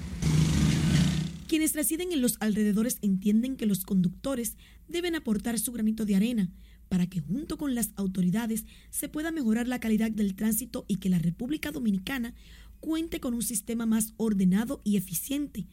Quienes 1.46 1.74
residen 1.74 2.10
en 2.10 2.20
los 2.20 2.36
alrededores 2.40 2.98
entienden 3.02 3.56
que 3.56 3.66
los 3.66 3.84
conductores 3.84 4.56
deben 4.88 5.14
aportar 5.14 5.60
su 5.60 5.70
granito 5.70 6.04
de 6.04 6.16
arena 6.16 6.50
para 6.88 7.06
que 7.06 7.20
junto 7.20 7.58
con 7.58 7.74
las 7.74 7.92
autoridades 7.96 8.64
se 8.90 9.08
pueda 9.08 9.30
mejorar 9.30 9.68
la 9.68 9.80
calidad 9.80 10.10
del 10.10 10.34
tránsito 10.34 10.84
y 10.88 10.96
que 10.96 11.08
la 11.08 11.18
República 11.18 11.72
Dominicana 11.72 12.34
cuente 12.80 13.20
con 13.20 13.34
un 13.34 13.42
sistema 13.42 13.86
más 13.86 14.14
ordenado 14.16 14.80
y 14.84 14.96
eficiente 14.96 15.66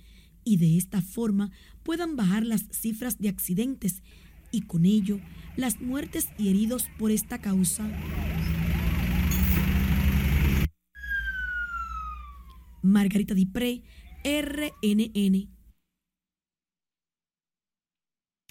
y 0.46 0.58
de 0.58 0.78
esta 0.78 1.02
forma 1.02 1.52
puedan 1.84 2.16
bajar 2.16 2.46
las 2.46 2.66
cifras 2.72 3.20
de 3.20 3.30
accidentes 3.30 4.02
y 4.52 4.62
con 4.62 4.86
ello 4.86 5.20
las 5.56 5.82
muertes 5.82 6.30
y 6.38 6.50
heridos 6.50 6.88
por 6.98 7.12
esta 7.12 7.40
causa. 7.40 7.90
Margarita 12.82 13.34
Dipré, 13.34 13.84
RNN. 14.24 15.53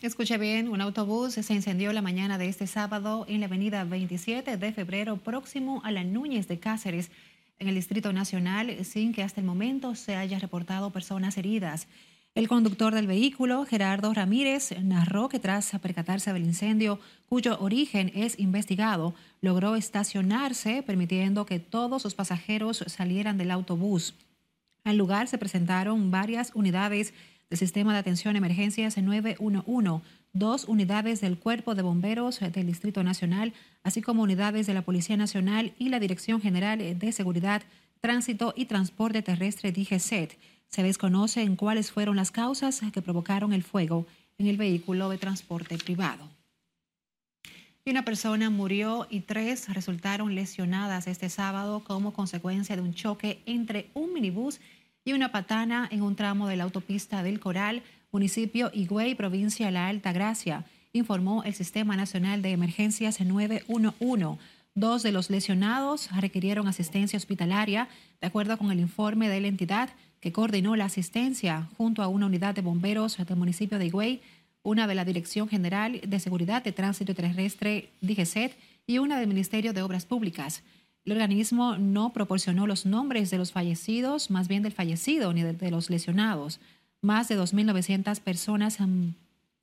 Escuche 0.03 0.37
bien, 0.37 0.69
un 0.69 0.81
autobús 0.81 1.35
se 1.35 1.55
incendió 1.55 1.93
la 1.93 2.03
mañana 2.03 2.37
de 2.37 2.49
este 2.49 2.67
sábado 2.67 3.25
en 3.29 3.39
la 3.39 3.47
avenida 3.47 3.85
27 3.85 4.57
de 4.57 4.73
febrero 4.73 5.17
próximo 5.17 5.81
a 5.85 5.93
la 5.93 6.03
Núñez 6.03 6.49
de 6.49 6.59
Cáceres, 6.59 7.13
en 7.61 7.69
el 7.69 7.77
Distrito 7.77 8.13
Nacional, 8.13 8.85
sin 8.85 9.13
que 9.13 9.23
hasta 9.23 9.41
el 9.41 9.47
momento 9.47 9.95
se 9.95 10.17
haya 10.17 10.41
reportado 10.41 10.91
personas 10.91 11.39
heridas. 11.39 11.87
El 12.35 12.49
conductor 12.49 12.93
del 12.93 13.07
vehículo, 13.07 13.65
Gerardo 13.65 14.13
Ramírez, 14.13 14.75
narró 14.83 15.29
que 15.29 15.39
tras 15.39 15.71
percatarse 15.81 16.33
del 16.33 16.47
incendio, 16.47 16.99
cuyo 17.29 17.57
origen 17.61 18.11
es 18.13 18.41
investigado, 18.41 19.15
logró 19.41 19.77
estacionarse, 19.77 20.83
permitiendo 20.83 21.47
que 21.47 21.61
todos 21.61 22.03
los 22.03 22.17
pasajeros 22.17 22.85
salieran 22.89 23.39
del 23.39 23.53
autobús. 23.53 24.15
Al 24.83 24.97
lugar 24.97 25.29
se 25.29 25.39
presentaron 25.39 26.11
varias 26.11 26.51
unidades 26.57 27.15
del 27.53 27.59
Sistema 27.59 27.93
de 27.93 27.99
Atención 27.99 28.35
Emergencias 28.35 28.97
911, 28.97 30.03
dos 30.33 30.65
unidades 30.65 31.21
del 31.21 31.39
Cuerpo 31.39 31.75
de 31.75 31.83
Bomberos 31.83 32.41
del 32.41 32.67
Distrito 32.67 33.05
Nacional, 33.05 33.53
así 33.83 34.01
como 34.01 34.23
unidades 34.23 34.67
de 34.67 34.73
la 34.73 34.81
Policía 34.81 35.19
Nacional 35.19 35.75
y 35.79 35.91
la 35.91 36.01
Dirección 36.01 36.41
General 36.41 36.79
de 36.99 37.13
Seguridad, 37.13 37.61
Tránsito 38.01 38.55
y 38.57 38.65
Transporte 38.65 39.21
Terrestre 39.21 39.71
DGCET. 39.71 40.39
Se 40.69 40.83
desconocen 40.83 41.57
cuáles 41.57 41.91
fueron 41.91 42.17
las 42.17 42.31
causas 42.31 42.81
que 42.91 43.03
provocaron 43.03 43.53
el 43.53 43.65
fuego 43.65 44.07
en 44.39 44.47
el 44.47 44.57
vehículo 44.57 45.11
de 45.11 45.19
transporte 45.19 45.77
privado. 45.77 46.31
Y 47.85 47.91
una 47.91 48.03
persona 48.03 48.49
murió 48.49 49.07
y 49.11 49.21
tres 49.21 49.69
resultaron 49.69 50.35
lesionadas 50.35 51.07
este 51.07 51.29
sábado 51.29 51.85
como 51.85 52.15
consecuencia 52.15 52.77
de 52.77 52.83
un 52.83 52.95
choque 52.95 53.43
entre 53.45 53.91
un 53.93 54.15
minibús 54.15 54.59
y 54.59 54.82
una 55.11 55.33
patana 55.33 55.89
en 55.91 56.03
un 56.03 56.15
tramo 56.15 56.47
de 56.47 56.57
la 56.57 56.65
autopista 56.65 57.25
del 57.25 57.41
Coral, 57.41 57.83
municipio 58.13 58.71
Higüey, 58.73 59.17
provincia 59.17 59.67
de 59.67 59.73
La 59.73 59.89
Alta 59.89 60.13
Gracia, 60.13 60.65
informó 60.93 61.43
el 61.43 61.55
Sistema 61.55 61.97
Nacional 61.97 62.41
de 62.41 62.53
Emergencias 62.53 63.21
911. 63.21 64.39
Dos 64.75 65.03
de 65.03 65.13
los 65.13 65.29
lesionados 65.29 66.09
requirieron 66.19 66.69
asistencia 66.69 67.17
hospitalaria, 67.17 67.89
de 68.21 68.29
acuerdo 68.29 68.57
con 68.57 68.71
el 68.71 68.79
informe 68.79 69.29
de 69.29 69.41
la 69.41 69.49
entidad 69.49 69.91
que 70.21 70.33
coordinó 70.33 70.77
la 70.77 70.85
asistencia 70.85 71.69
junto 71.77 72.03
a 72.03 72.09
una 72.09 72.27
unidad 72.27 72.55
de 72.55 72.63
bomberos 72.63 73.17
del 73.17 73.37
municipio 73.37 73.79
de 73.79 73.87
Higüey, 73.87 74.23
una 74.63 74.87
de 74.87 74.95
la 74.95 75.05
Dirección 75.05 75.49
General 75.49 76.01
de 76.07 76.21
Seguridad 76.21 76.63
de 76.63 76.73
Tránsito 76.73 77.13
Terrestre, 77.15 77.91
DGCET, 78.01 78.57
y 78.87 78.99
una 78.99 79.19
del 79.19 79.29
Ministerio 79.29 79.73
de 79.73 79.83
Obras 79.83 80.07
Públicas. 80.07 80.63
El 81.05 81.13
organismo 81.13 81.77
no 81.79 82.13
proporcionó 82.13 82.67
los 82.67 82.87
nombres 82.87 83.31
de 83.31 83.39
los 83.39 83.51
fallecidos, 83.51 84.31
más 84.31 84.47
bien 84.47 84.63
del 84.63 84.73
fallecido, 84.73 85.33
ni 85.33 85.43
de, 85.43 85.71
los 85.71 85.91
lesionados. 85.91 86.61
Más 87.01 87.29
de 87.29 87.37
2.900 87.37 88.21
personas 88.21 88.79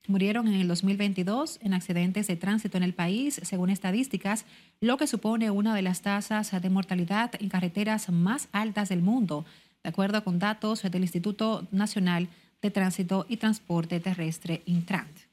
murieron 0.07 0.47
en 0.49 0.55
el 0.55 0.67
2022 0.67 1.59
en 1.61 1.73
accidentes 1.73 2.27
de 2.27 2.35
tránsito 2.35 2.75
en 2.75 2.83
el 2.83 2.93
país, 2.93 3.39
según 3.43 3.69
estadísticas, 3.69 4.43
lo 4.81 4.97
que 4.97 5.07
supone 5.07 5.49
una 5.49 5.73
de 5.73 5.81
las 5.81 6.01
tasas 6.01 6.61
de 6.61 6.69
mortalidad 6.69 7.31
en 7.39 7.47
carreteras 7.47 8.09
más 8.09 8.49
altas 8.51 8.89
del 8.89 9.01
mundo, 9.01 9.45
de 9.81 9.89
acuerdo 9.89 10.23
con 10.25 10.39
datos 10.39 10.81
del 10.81 11.03
Instituto 11.03 11.65
Nacional 11.71 12.27
de 12.61 12.71
Tránsito 12.71 13.25
y 13.29 13.37
Transporte 13.37 14.01
Terrestre, 14.01 14.61
Intrant. 14.65 15.28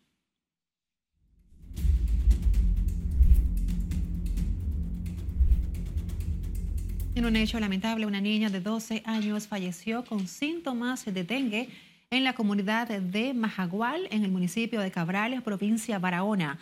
En 7.17 7.25
un 7.25 7.35
hecho 7.35 7.59
lamentable, 7.59 8.05
una 8.05 8.21
niña 8.21 8.51
de 8.51 8.61
12 8.61 9.03
años 9.07 9.49
falleció 9.49 10.05
con 10.05 10.29
síntomas 10.29 11.03
de 11.07 11.25
dengue 11.25 11.71
en 12.11 12.25
la 12.25 12.35
comunidad 12.35 12.89
de 12.89 13.33
Majagual, 13.33 14.07
en 14.11 14.23
el 14.23 14.31
municipio 14.31 14.83
de 14.83 14.91
Cabrales, 14.91 15.41
provincia 15.41 15.99
Barahona. 15.99 16.59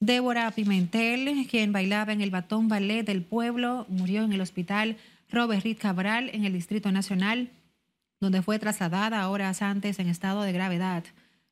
Débora 0.00 0.50
Pimentel, 0.50 1.46
quien 1.50 1.74
bailaba 1.74 2.14
en 2.14 2.22
el 2.22 2.30
batón 2.30 2.68
ballet 2.68 3.04
del 3.04 3.20
pueblo, 3.20 3.84
murió 3.90 4.24
en 4.24 4.32
el 4.32 4.40
hospital 4.40 4.96
Robert 5.30 5.62
Reed 5.62 5.76
Cabral, 5.76 6.30
en 6.32 6.46
el 6.46 6.54
Distrito 6.54 6.90
Nacional, 6.90 7.50
donde 8.18 8.40
fue 8.40 8.58
trasladada 8.58 9.28
horas 9.28 9.60
antes 9.60 9.98
en 9.98 10.08
estado 10.08 10.40
de 10.40 10.52
gravedad. 10.52 11.04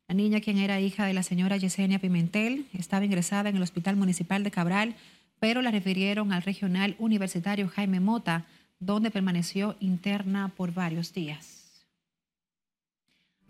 La 0.08 0.14
niña, 0.14 0.40
quien 0.40 0.56
era 0.56 0.80
hija 0.80 1.04
de 1.04 1.12
la 1.12 1.22
señora 1.22 1.58
Yesenia 1.58 1.98
Pimentel, 1.98 2.64
estaba 2.72 3.04
ingresada 3.04 3.50
en 3.50 3.56
el 3.56 3.62
Hospital 3.62 3.96
Municipal 3.96 4.42
de 4.44 4.50
Cabral 4.50 4.94
pero 5.40 5.62
la 5.62 5.70
refirieron 5.70 6.32
al 6.32 6.42
regional 6.42 6.96
universitario 6.98 7.68
Jaime 7.68 8.00
Mota, 8.00 8.46
donde 8.78 9.10
permaneció 9.10 9.76
interna 9.80 10.52
por 10.56 10.72
varios 10.72 11.12
días. 11.12 11.86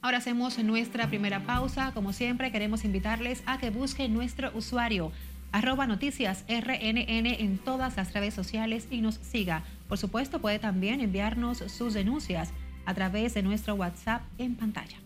Ahora 0.00 0.18
hacemos 0.18 0.58
nuestra 0.58 1.08
primera 1.08 1.44
pausa. 1.44 1.92
Como 1.92 2.12
siempre, 2.12 2.52
queremos 2.52 2.84
invitarles 2.84 3.42
a 3.46 3.58
que 3.58 3.70
busquen 3.70 4.14
nuestro 4.14 4.50
usuario 4.54 5.10
arroba 5.52 5.86
noticias 5.86 6.44
RNN 6.48 7.26
en 7.26 7.58
todas 7.58 7.96
las 7.96 8.12
redes 8.12 8.34
sociales 8.34 8.88
y 8.90 9.00
nos 9.00 9.14
siga. 9.16 9.64
Por 9.88 9.98
supuesto, 9.98 10.40
puede 10.40 10.58
también 10.58 11.00
enviarnos 11.00 11.58
sus 11.58 11.94
denuncias 11.94 12.52
a 12.84 12.94
través 12.94 13.34
de 13.34 13.42
nuestro 13.42 13.74
WhatsApp 13.74 14.22
en 14.38 14.54
pantalla. 14.54 14.98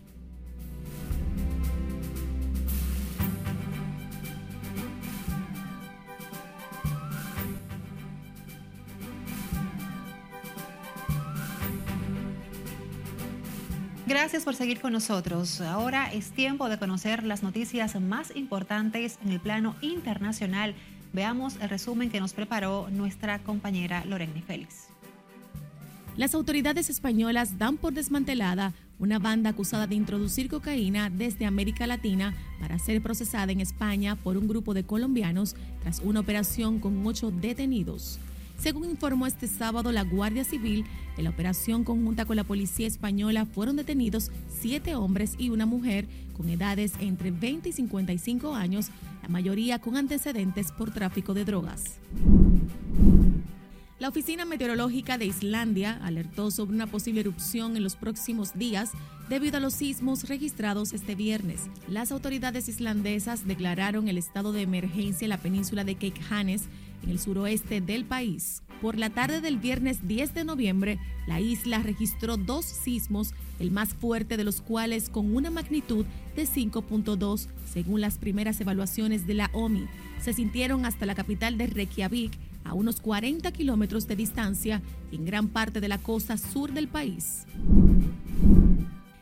Gracias 14.11 14.43
por 14.43 14.55
seguir 14.55 14.81
con 14.81 14.91
nosotros. 14.91 15.61
Ahora 15.61 16.11
es 16.11 16.31
tiempo 16.31 16.67
de 16.67 16.77
conocer 16.77 17.23
las 17.23 17.43
noticias 17.43 17.97
más 18.01 18.35
importantes 18.35 19.17
en 19.23 19.31
el 19.31 19.39
plano 19.39 19.73
internacional. 19.79 20.75
Veamos 21.13 21.55
el 21.61 21.69
resumen 21.69 22.09
que 22.09 22.19
nos 22.19 22.33
preparó 22.33 22.89
nuestra 22.91 23.39
compañera 23.39 24.03
Lorena 24.03 24.33
Félix. 24.45 24.87
Las 26.17 26.35
autoridades 26.35 26.89
españolas 26.89 27.57
dan 27.57 27.77
por 27.77 27.93
desmantelada 27.93 28.73
una 28.99 29.17
banda 29.17 29.51
acusada 29.51 29.87
de 29.87 29.95
introducir 29.95 30.49
cocaína 30.49 31.09
desde 31.09 31.45
América 31.45 31.87
Latina 31.87 32.35
para 32.59 32.79
ser 32.79 33.01
procesada 33.01 33.53
en 33.53 33.61
España 33.61 34.17
por 34.17 34.35
un 34.35 34.45
grupo 34.45 34.73
de 34.73 34.83
colombianos 34.83 35.55
tras 35.83 36.01
una 36.01 36.19
operación 36.19 36.79
con 36.81 37.07
ocho 37.07 37.31
detenidos. 37.31 38.19
Según 38.61 38.91
informó 38.91 39.25
este 39.25 39.47
sábado 39.47 39.91
la 39.91 40.03
Guardia 40.03 40.43
Civil, 40.43 40.85
en 41.17 41.23
la 41.23 41.31
operación 41.31 41.83
conjunta 41.83 42.25
con 42.25 42.35
la 42.35 42.43
Policía 42.43 42.85
Española 42.85 43.47
fueron 43.47 43.75
detenidos 43.75 44.29
siete 44.61 44.93
hombres 44.93 45.33
y 45.39 45.49
una 45.49 45.65
mujer 45.65 46.07
con 46.37 46.47
edades 46.47 46.93
entre 46.99 47.31
20 47.31 47.69
y 47.69 47.71
55 47.71 48.53
años, 48.53 48.89
la 49.23 49.29
mayoría 49.29 49.79
con 49.79 49.97
antecedentes 49.97 50.71
por 50.71 50.91
tráfico 50.91 51.33
de 51.33 51.43
drogas. 51.43 51.97
La 53.97 54.09
Oficina 54.09 54.45
Meteorológica 54.45 55.17
de 55.17 55.25
Islandia 55.25 55.99
alertó 56.03 56.51
sobre 56.51 56.75
una 56.75 56.87
posible 56.87 57.21
erupción 57.21 57.77
en 57.77 57.83
los 57.83 57.95
próximos 57.95 58.53
días 58.55 58.91
debido 59.29 59.57
a 59.57 59.59
los 59.59 59.73
sismos 59.73 60.27
registrados 60.27 60.93
este 60.93 61.15
viernes. 61.15 61.61
Las 61.87 62.11
autoridades 62.11 62.67
islandesas 62.67 63.47
declararon 63.47 64.07
el 64.07 64.17
estado 64.17 64.53
de 64.53 64.61
emergencia 64.61 65.25
en 65.25 65.29
la 65.29 65.37
península 65.37 65.83
de 65.83 65.95
Cape 65.95 66.19
en 67.03 67.09
el 67.09 67.19
suroeste 67.19 67.81
del 67.81 68.05
país. 68.05 68.63
por 68.81 68.97
la 68.97 69.11
tarde 69.11 69.41
del 69.41 69.57
viernes 69.57 70.07
10 70.07 70.33
de 70.33 70.43
noviembre, 70.43 70.97
la 71.27 71.39
isla 71.39 71.83
registró 71.83 72.35
dos 72.35 72.65
sismos, 72.65 73.35
el 73.59 73.69
más 73.69 73.93
fuerte 73.93 74.37
de 74.37 74.43
los 74.43 74.59
cuales 74.61 75.07
con 75.09 75.35
una 75.35 75.51
magnitud 75.51 76.03
de 76.35 76.47
5.2, 76.47 77.47
según 77.71 78.01
las 78.01 78.17
primeras 78.17 78.59
evaluaciones 78.59 79.27
de 79.27 79.35
la 79.35 79.51
OMI. 79.53 79.85
Se 80.19 80.33
sintieron 80.33 80.85
hasta 80.85 81.05
la 81.05 81.13
capital 81.13 81.59
de 81.59 81.67
Reykjavik, 81.67 82.31
a 82.63 82.73
unos 82.73 83.01
40 83.01 83.51
kilómetros 83.51 84.07
de 84.07 84.15
distancia, 84.15 84.81
en 85.11 85.25
gran 85.25 85.47
parte 85.47 85.79
de 85.79 85.87
la 85.87 85.99
costa 85.99 86.37
sur 86.37 86.71
del 86.73 86.87
país. 86.87 87.45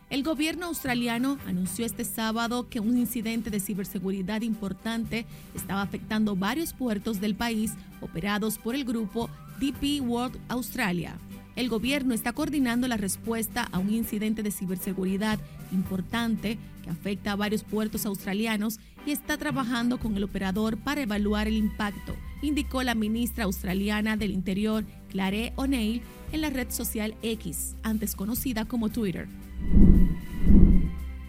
El 0.10 0.24
gobierno 0.24 0.66
australiano 0.66 1.38
anunció 1.46 1.86
este 1.86 2.04
sábado 2.04 2.68
que 2.68 2.80
un 2.80 2.98
incidente 2.98 3.52
de 3.52 3.60
ciberseguridad 3.60 4.42
importante 4.42 5.28
estaba 5.54 5.84
afectando 5.84 6.36
varios 6.36 6.74
puertos 6.74 7.22
del 7.22 7.36
país 7.36 7.74
operados 8.02 8.58
por 8.58 8.74
el 8.74 8.86
grupo 8.86 9.30
DP 9.60 10.02
World 10.02 10.40
Australia. 10.48 11.16
El 11.56 11.70
gobierno 11.70 12.16
está 12.16 12.34
coordinando 12.34 12.88
la 12.88 12.98
respuesta 12.98 13.68
a 13.72 13.78
un 13.78 13.92
incidente 13.92 14.42
de 14.42 14.50
ciberseguridad 14.50 15.38
importante 15.72 16.58
que 16.84 16.90
afecta 16.90 17.34
a 17.34 17.36
varios 17.36 17.64
puertos 17.64 18.08
australianos 18.08 18.80
y 19.06 19.12
está 19.12 19.38
trabajando 19.38 20.00
con 20.00 20.16
el 20.18 20.24
operador 20.24 20.78
para 20.78 21.02
evaluar 21.02 21.48
el 21.48 21.58
impacto, 21.58 22.16
indicó 22.42 22.82
la 22.82 22.96
ministra 22.96 23.44
australiana 23.44 24.18
del 24.18 24.32
Interior, 24.32 24.86
Clare 25.10 25.54
O'Neill, 25.56 26.02
en 26.32 26.42
la 26.42 26.50
red 26.50 26.72
social 26.72 27.14
X, 27.22 27.76
antes 27.84 28.16
conocida 28.16 28.66
como 28.66 28.90
Twitter. 28.90 29.28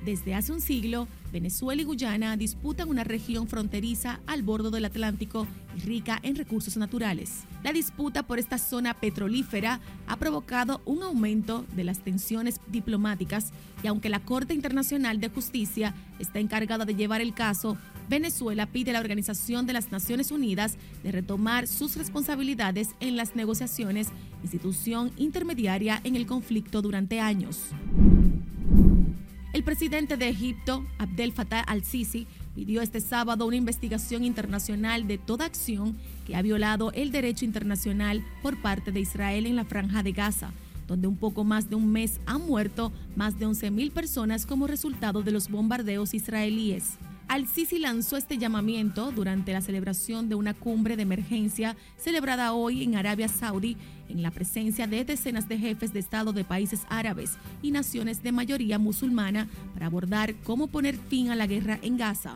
Desde 0.04 0.34
hace 0.34 0.52
un 0.52 0.62
siglo, 0.62 1.08
Venezuela 1.30 1.82
y 1.82 1.84
Guyana 1.84 2.36
disputan 2.38 2.88
una 2.88 3.04
región 3.04 3.46
fronteriza 3.46 4.20
al 4.26 4.42
borde 4.42 4.70
del 4.70 4.86
Atlántico 4.86 5.46
y 5.76 5.80
rica 5.80 6.18
en 6.22 6.36
recursos 6.36 6.78
naturales. 6.78 7.44
La 7.62 7.72
disputa 7.72 8.22
por 8.22 8.38
esta 8.38 8.56
zona 8.56 8.94
petrolífera 8.94 9.80
ha 10.06 10.16
provocado 10.16 10.80
un 10.86 11.02
aumento 11.02 11.66
de 11.76 11.84
las 11.84 11.98
tensiones 11.98 12.60
diplomáticas 12.68 13.52
y 13.82 13.88
aunque 13.88 14.08
la 14.08 14.20
Corte 14.20 14.54
Internacional 14.54 15.20
de 15.20 15.28
Justicia 15.28 15.94
está 16.18 16.38
encargada 16.38 16.86
de 16.86 16.94
llevar 16.94 17.20
el 17.20 17.34
caso, 17.34 17.76
Venezuela 18.08 18.66
pide 18.66 18.90
a 18.90 18.94
la 18.94 19.00
Organización 19.00 19.66
de 19.66 19.74
las 19.74 19.92
Naciones 19.92 20.30
Unidas 20.30 20.78
de 21.02 21.12
retomar 21.12 21.66
sus 21.66 21.96
responsabilidades 21.96 22.88
en 23.00 23.16
las 23.16 23.36
negociaciones, 23.36 24.08
institución 24.42 25.12
intermediaria 25.18 26.00
en 26.04 26.16
el 26.16 26.26
conflicto 26.26 26.80
durante 26.80 27.20
años. 27.20 27.70
El 29.52 29.64
presidente 29.64 30.16
de 30.16 30.28
Egipto, 30.28 30.86
Abdel 30.98 31.32
Fattah 31.32 31.60
al-Sisi, 31.60 32.28
pidió 32.54 32.82
este 32.82 33.00
sábado 33.00 33.46
una 33.46 33.56
investigación 33.56 34.22
internacional 34.22 35.08
de 35.08 35.18
toda 35.18 35.44
acción 35.44 35.96
que 36.24 36.36
ha 36.36 36.42
violado 36.42 36.92
el 36.92 37.10
derecho 37.10 37.44
internacional 37.44 38.24
por 38.42 38.62
parte 38.62 38.92
de 38.92 39.00
Israel 39.00 39.46
en 39.46 39.56
la 39.56 39.64
franja 39.64 40.04
de 40.04 40.12
Gaza, 40.12 40.52
donde 40.86 41.08
un 41.08 41.16
poco 41.16 41.42
más 41.42 41.68
de 41.68 41.74
un 41.74 41.90
mes 41.90 42.20
han 42.26 42.46
muerto 42.46 42.92
más 43.16 43.40
de 43.40 43.46
11.000 43.48 43.90
personas 43.90 44.46
como 44.46 44.68
resultado 44.68 45.22
de 45.24 45.32
los 45.32 45.50
bombardeos 45.50 46.14
israelíes. 46.14 46.92
Al-Sisi 47.30 47.78
lanzó 47.78 48.16
este 48.16 48.38
llamamiento 48.38 49.12
durante 49.12 49.52
la 49.52 49.60
celebración 49.60 50.28
de 50.28 50.34
una 50.34 50.52
cumbre 50.52 50.96
de 50.96 51.02
emergencia 51.02 51.76
celebrada 51.96 52.54
hoy 52.54 52.82
en 52.82 52.96
Arabia 52.96 53.28
Saudí 53.28 53.76
en 54.08 54.20
la 54.20 54.32
presencia 54.32 54.88
de 54.88 55.04
decenas 55.04 55.48
de 55.48 55.56
jefes 55.56 55.92
de 55.92 56.00
Estado 56.00 56.32
de 56.32 56.42
países 56.42 56.80
árabes 56.88 57.38
y 57.62 57.70
naciones 57.70 58.24
de 58.24 58.32
mayoría 58.32 58.80
musulmana 58.80 59.46
para 59.74 59.86
abordar 59.86 60.34
cómo 60.42 60.66
poner 60.66 60.96
fin 60.96 61.30
a 61.30 61.36
la 61.36 61.46
guerra 61.46 61.78
en 61.82 61.98
Gaza. 61.98 62.34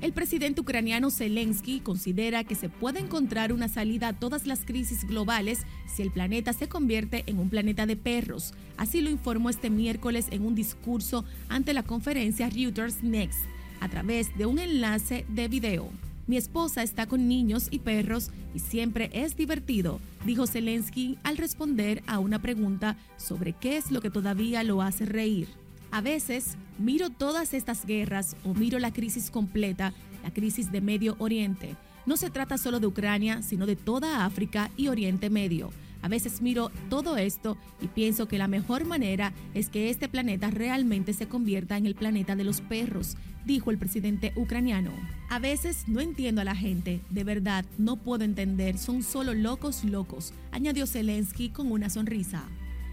El 0.00 0.12
presidente 0.12 0.60
ucraniano 0.60 1.10
Zelensky 1.10 1.80
considera 1.80 2.44
que 2.44 2.54
se 2.54 2.68
puede 2.68 3.00
encontrar 3.00 3.52
una 3.52 3.66
salida 3.66 4.08
a 4.08 4.12
todas 4.12 4.46
las 4.46 4.64
crisis 4.64 5.04
globales 5.04 5.62
si 5.92 6.02
el 6.02 6.12
planeta 6.12 6.52
se 6.52 6.68
convierte 6.68 7.24
en 7.26 7.40
un 7.40 7.50
planeta 7.50 7.84
de 7.84 7.96
perros. 7.96 8.54
Así 8.76 9.00
lo 9.00 9.10
informó 9.10 9.50
este 9.50 9.70
miércoles 9.70 10.28
en 10.30 10.46
un 10.46 10.54
discurso 10.54 11.24
ante 11.48 11.72
la 11.72 11.82
conferencia 11.82 12.48
Reuters 12.48 13.02
Next 13.02 13.40
a 13.80 13.88
través 13.88 14.36
de 14.38 14.46
un 14.46 14.60
enlace 14.60 15.26
de 15.28 15.48
video. 15.48 15.90
Mi 16.28 16.36
esposa 16.36 16.84
está 16.84 17.06
con 17.06 17.26
niños 17.26 17.66
y 17.72 17.80
perros 17.80 18.30
y 18.54 18.60
siempre 18.60 19.10
es 19.12 19.36
divertido, 19.36 19.98
dijo 20.24 20.46
Zelensky 20.46 21.18
al 21.24 21.38
responder 21.38 22.04
a 22.06 22.20
una 22.20 22.40
pregunta 22.40 22.96
sobre 23.16 23.52
qué 23.52 23.78
es 23.78 23.90
lo 23.90 24.00
que 24.00 24.10
todavía 24.10 24.62
lo 24.62 24.80
hace 24.80 25.06
reír. 25.06 25.48
A 25.90 26.02
veces 26.02 26.56
miro 26.78 27.08
todas 27.10 27.54
estas 27.54 27.86
guerras 27.86 28.36
o 28.44 28.52
miro 28.52 28.78
la 28.78 28.92
crisis 28.92 29.30
completa, 29.30 29.94
la 30.22 30.30
crisis 30.32 30.70
de 30.70 30.82
Medio 30.82 31.16
Oriente. 31.18 31.76
No 32.04 32.16
se 32.16 32.30
trata 32.30 32.58
solo 32.58 32.78
de 32.78 32.86
Ucrania, 32.86 33.42
sino 33.42 33.66
de 33.66 33.76
toda 33.76 34.24
África 34.24 34.70
y 34.76 34.88
Oriente 34.88 35.30
Medio. 35.30 35.70
A 36.02 36.08
veces 36.08 36.42
miro 36.42 36.70
todo 36.90 37.16
esto 37.16 37.56
y 37.80 37.88
pienso 37.88 38.28
que 38.28 38.38
la 38.38 38.48
mejor 38.48 38.84
manera 38.84 39.32
es 39.54 39.68
que 39.68 39.90
este 39.90 40.08
planeta 40.08 40.50
realmente 40.50 41.12
se 41.12 41.26
convierta 41.26 41.76
en 41.76 41.86
el 41.86 41.94
planeta 41.94 42.36
de 42.36 42.44
los 42.44 42.60
perros, 42.60 43.16
dijo 43.46 43.70
el 43.70 43.78
presidente 43.78 44.32
ucraniano. 44.36 44.92
A 45.30 45.38
veces 45.38 45.84
no 45.88 46.00
entiendo 46.00 46.42
a 46.42 46.44
la 46.44 46.54
gente, 46.54 47.00
de 47.10 47.24
verdad 47.24 47.64
no 47.78 47.96
puedo 47.96 48.24
entender, 48.24 48.78
son 48.78 49.02
solo 49.02 49.34
locos 49.34 49.84
locos, 49.84 50.32
añadió 50.52 50.86
Zelensky 50.86 51.48
con 51.48 51.72
una 51.72 51.90
sonrisa 51.90 52.44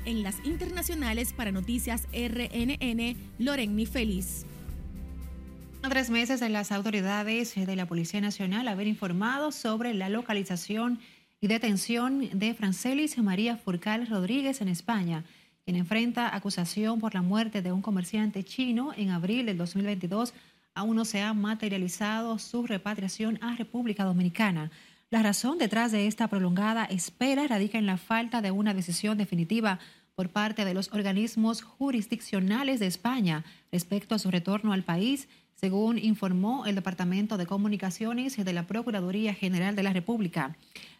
en 0.06 0.24
las 0.24 0.38
internacionales 0.46 1.34
para 1.34 1.52
Noticias 1.52 2.08
RNN, 2.14 3.16
Lorenny 3.40 3.86
Feliz. 3.86 4.46
Tres 5.82 6.10
meses 6.10 6.40
de 6.40 6.50
las 6.50 6.72
autoridades 6.72 7.54
de 7.56 7.76
la 7.76 7.86
Policía 7.86 8.22
Nacional 8.22 8.68
haber 8.68 8.88
informado 8.88 9.52
sobre 9.52 9.94
la 9.94 10.10
localización 10.10 11.00
y 11.42 11.48
detención 11.48 12.28
de 12.34 12.54
Francelis 12.54 13.18
María 13.20 13.58
Furcal 13.58 14.08
Rodríguez 14.08 14.62
en 14.62 14.68
España, 14.68 15.24
quien 15.64 15.78
enfrenta 15.78 16.36
acusación 16.36 17.00
por 17.00 17.14
la 17.14 17.22
muerte 17.22 17.62
de 17.62 17.72
un 17.72 17.82
comerciante 17.82 18.44
chino 18.44 18.94
en 18.96 19.10
abril 19.10 19.46
del 19.46 19.58
2022, 19.58 20.34
aún 20.74 20.96
no 20.96 21.06
se 21.06 21.22
ha 21.22 21.34
materializado 21.34 22.40
su 22.40 22.66
repatriación 22.66 23.38
a 23.42 23.56
República 23.56 24.04
Dominicana. 24.04 24.72
La 25.16 25.24
razón 25.24 25.58
detrás 25.58 25.94
de 25.94 26.08
esta 26.08 26.28
prolongada 26.28 26.84
espera 26.84 27.48
radica 27.48 27.78
en 27.78 27.86
la 27.86 27.96
falta 27.96 28.42
de 28.42 28.52
una 28.52 28.74
decisión 28.74 29.18
definitiva 29.18 29.80
por 30.14 30.28
parte 30.28 30.66
de 30.66 30.74
los 30.74 30.92
organismos 30.92 31.62
jurisdiccionales 31.62 32.82
de 32.82 32.88
España 32.88 33.46
respecto 33.72 34.14
a 34.14 34.20
su 34.20 34.30
retorno 34.30 34.74
al 34.74 34.84
país, 34.84 35.30
según 35.54 36.00
informó 36.00 36.66
el 36.66 36.76
Departamento 36.76 37.38
de 37.38 37.46
Comunicaciones 37.46 38.36
de 38.36 38.52
la 38.52 38.68
Procuraduría 38.68 39.34
General 39.34 39.74
de 39.74 39.84
la 39.84 39.94
República. 39.94 40.58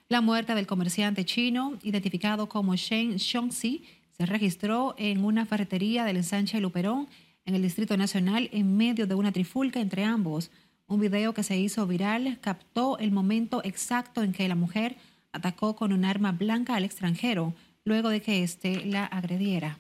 La 0.08 0.22
muerte 0.22 0.56
del 0.56 0.66
comerciante 0.66 1.26
chino, 1.26 1.78
identificado 1.84 2.48
como 2.48 2.78
Shen 2.78 3.20
Xiongxi, 3.20 3.84
se 4.18 4.26
registró 4.26 4.96
en 4.98 5.26
una 5.26 5.46
ferretería 5.46 6.06
del 6.06 6.16
ensanche 6.16 6.62
Luperón, 6.62 7.10
en 7.44 7.54
el 7.54 7.64
Distrito 7.64 7.98
Nacional, 7.98 8.50
en 8.54 8.78
medio 8.78 9.08
de 9.08 9.16
una 9.16 9.34
trifulca 9.34 9.82
entre 9.82 10.06
ambos. 10.06 10.52
Un 10.88 11.00
video 11.00 11.34
que 11.34 11.42
se 11.42 11.58
hizo 11.58 11.88
viral 11.88 12.38
captó 12.42 13.00
el 13.00 13.12
momento 13.12 13.62
exacto 13.64 14.22
en 14.22 14.34
que 14.34 14.48
la 14.48 14.54
mujer 14.54 14.98
atacó 15.32 15.76
con 15.76 15.92
un 15.92 16.06
arma 16.06 16.32
blanca 16.32 16.76
al 16.76 16.86
extranjero 16.86 17.56
luego 17.86 18.10
de 18.10 18.22
que 18.22 18.44
éste 18.44 18.86
la 18.86 19.06
agrediera. 19.06 19.80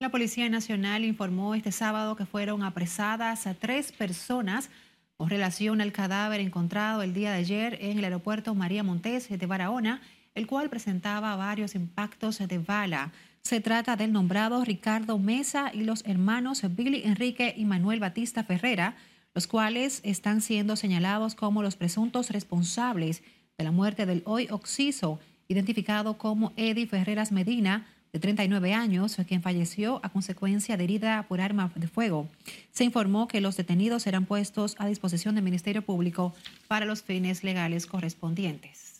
La 0.00 0.08
Policía 0.08 0.48
Nacional 0.48 1.04
informó 1.04 1.54
este 1.54 1.72
sábado 1.72 2.16
que 2.16 2.24
fueron 2.24 2.62
apresadas 2.62 3.46
a 3.46 3.52
tres 3.52 3.92
personas 3.92 4.70
con 5.18 5.28
relación 5.28 5.82
al 5.82 5.92
cadáver 5.92 6.40
encontrado 6.40 7.02
el 7.02 7.12
día 7.12 7.32
de 7.32 7.38
ayer 7.38 7.78
en 7.82 7.98
el 7.98 8.04
aeropuerto 8.04 8.54
María 8.54 8.82
Montes 8.82 9.28
de 9.28 9.46
Barahona, 9.46 10.00
el 10.34 10.46
cual 10.46 10.70
presentaba 10.70 11.36
varios 11.36 11.74
impactos 11.74 12.38
de 12.38 12.58
bala. 12.58 13.12
Se 13.42 13.60
trata 13.60 13.96
del 13.96 14.12
nombrado 14.12 14.64
Ricardo 14.64 15.18
Mesa 15.18 15.70
y 15.74 15.82
los 15.82 16.04
hermanos 16.06 16.62
Billy 16.70 17.02
Enrique 17.04 17.54
y 17.56 17.64
Manuel 17.64 18.00
Batista 18.00 18.44
Ferrera, 18.44 18.96
los 19.34 19.46
cuales 19.46 20.00
están 20.04 20.40
siendo 20.40 20.76
señalados 20.76 21.34
como 21.34 21.62
los 21.62 21.76
presuntos 21.76 22.30
responsables 22.30 23.22
de 23.58 23.64
la 23.64 23.72
muerte 23.72 24.06
del 24.06 24.22
hoy 24.24 24.46
occiso, 24.50 25.18
identificado 25.48 26.16
como 26.16 26.52
Eddie 26.56 26.86
Ferreras 26.86 27.32
Medina, 27.32 27.86
de 28.12 28.18
39 28.18 28.74
años, 28.74 29.16
quien 29.26 29.42
falleció 29.42 30.00
a 30.02 30.08
consecuencia 30.08 30.76
de 30.76 30.84
herida 30.84 31.26
por 31.28 31.40
arma 31.40 31.70
de 31.74 31.86
fuego. 31.86 32.28
Se 32.72 32.84
informó 32.84 33.28
que 33.28 33.40
los 33.40 33.56
detenidos 33.56 34.02
serán 34.02 34.26
puestos 34.26 34.74
a 34.78 34.86
disposición 34.86 35.36
del 35.36 35.44
Ministerio 35.44 35.82
Público 35.82 36.34
para 36.66 36.86
los 36.86 37.02
fines 37.02 37.44
legales 37.44 37.86
correspondientes. 37.86 38.99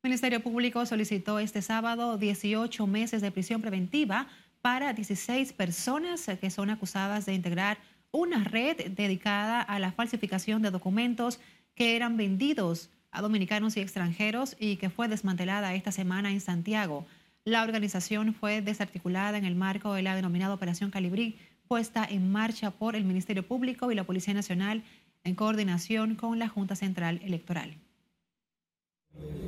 El 0.00 0.10
Ministerio 0.10 0.40
Público 0.40 0.86
solicitó 0.86 1.40
este 1.40 1.60
sábado 1.60 2.18
18 2.18 2.86
meses 2.86 3.20
de 3.20 3.32
prisión 3.32 3.60
preventiva 3.60 4.28
para 4.62 4.92
16 4.92 5.52
personas 5.54 6.24
que 6.40 6.50
son 6.50 6.70
acusadas 6.70 7.26
de 7.26 7.34
integrar 7.34 7.78
una 8.12 8.44
red 8.44 8.92
dedicada 8.92 9.60
a 9.60 9.80
la 9.80 9.90
falsificación 9.90 10.62
de 10.62 10.70
documentos 10.70 11.40
que 11.74 11.96
eran 11.96 12.16
vendidos 12.16 12.90
a 13.10 13.22
dominicanos 13.22 13.76
y 13.76 13.80
extranjeros 13.80 14.54
y 14.60 14.76
que 14.76 14.88
fue 14.88 15.08
desmantelada 15.08 15.74
esta 15.74 15.90
semana 15.90 16.30
en 16.30 16.40
Santiago. 16.40 17.04
La 17.44 17.64
organización 17.64 18.34
fue 18.34 18.62
desarticulada 18.62 19.36
en 19.36 19.44
el 19.44 19.56
marco 19.56 19.94
de 19.94 20.02
la 20.02 20.14
denominada 20.14 20.54
Operación 20.54 20.92
Calibrí, 20.92 21.38
puesta 21.66 22.06
en 22.08 22.30
marcha 22.30 22.70
por 22.70 22.94
el 22.94 23.04
Ministerio 23.04 23.44
Público 23.44 23.90
y 23.90 23.96
la 23.96 24.04
Policía 24.04 24.32
Nacional 24.32 24.84
en 25.24 25.34
coordinación 25.34 26.14
con 26.14 26.38
la 26.38 26.46
Junta 26.46 26.76
Central 26.76 27.20
Electoral. 27.24 27.78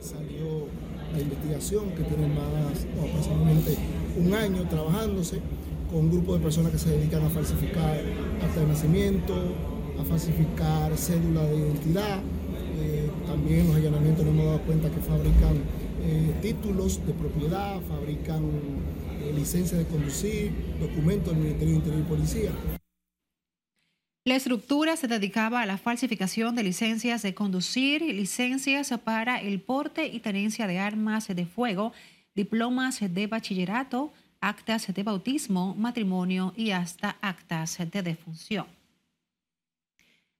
Salió 0.01 0.67
la 1.13 1.21
investigación 1.21 1.91
que 1.91 2.03
tiene 2.05 2.27
más 2.29 2.87
o 2.99 3.07
aproximadamente 3.07 3.77
un 4.17 4.35
año 4.35 4.67
trabajándose 4.69 5.41
con 5.91 6.01
un 6.01 6.11
grupo 6.11 6.35
de 6.35 6.41
personas 6.41 6.73
que 6.73 6.79
se 6.79 6.91
dedican 6.91 7.25
a 7.25 7.31
falsificar 7.31 8.01
acta 8.43 8.61
de 8.61 8.67
nacimiento, 8.67 9.35
a 10.01 10.05
falsificar 10.05 10.97
cédula 10.97 11.45
de 11.45 11.57
identidad. 11.57 12.19
Eh, 12.81 13.11
también 13.27 13.69
los 13.69 13.77
allanamientos 13.77 14.25
nos 14.25 14.35
hemos 14.35 14.47
dado 14.47 14.61
cuenta 14.63 14.91
que 14.91 15.01
fabrican 15.01 15.57
eh, 16.03 16.35
títulos 16.41 17.05
de 17.07 17.13
propiedad, 17.13 17.79
fabrican 17.89 18.43
eh, 19.21 19.33
licencias 19.35 19.81
de 19.81 19.87
conducir, 19.87 20.53
documentos 20.81 21.35
del 21.35 21.43
Ministerio 21.43 21.73
de 21.73 21.79
Interior 21.79 22.01
y 22.01 22.09
Policía. 22.09 22.80
La 24.23 24.37
estructura 24.37 24.97
se 24.97 25.09
dedicaba 25.09 25.63
a 25.63 25.67
la 25.67 25.79
falsificación 25.79 26.55
de 26.55 26.63
licencias 26.63 27.23
de 27.23 27.35
conducir, 27.35 28.03
licencias 28.03 28.93
para 29.03 29.41
el 29.41 29.63
porte 29.63 30.09
y 30.09 30.21
tenencia 30.21 30.67
de 30.67 30.79
armas 30.79 31.29
de 31.29 31.47
fuego, 31.47 31.95
diplomas 32.35 33.01
de 33.01 33.27
bachillerato, 33.27 34.13
actas 34.43 34.93
de 34.93 35.03
bautismo, 35.03 35.75
matrimonio 35.75 36.53
y 36.55 36.73
hasta 36.73 37.17
actas 37.23 37.79
de 37.79 38.03
defunción. 38.03 38.67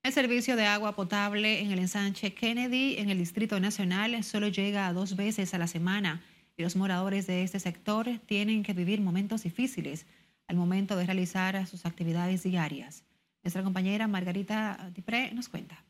El 0.03 0.13
servicio 0.13 0.55
de 0.55 0.67
agua 0.67 0.95
potable 0.95 1.59
en 1.61 1.71
el 1.71 1.79
ensanche 1.79 2.35
Kennedy 2.35 2.97
en 2.99 3.09
el 3.09 3.17
Distrito 3.17 3.59
Nacional 3.59 4.23
solo 4.23 4.47
llega 4.47 4.93
dos 4.93 5.15
veces 5.15 5.55
a 5.55 5.57
la 5.57 5.67
semana 5.67 6.21
y 6.55 6.61
los 6.61 6.75
moradores 6.75 7.25
de 7.25 7.41
este 7.41 7.59
sector 7.59 8.07
tienen 8.27 8.61
que 8.61 8.73
vivir 8.73 9.01
momentos 9.01 9.41
difíciles 9.41 10.05
al 10.47 10.55
momento 10.55 10.95
de 10.97 11.07
realizar 11.07 11.65
sus 11.65 11.87
actividades 11.87 12.43
diarias. 12.43 13.03
Nuestra 13.43 13.63
compañera 13.63 14.07
Margarita 14.07 14.91
Dipré 14.93 15.33
nos 15.33 15.49
cuenta. 15.49 15.83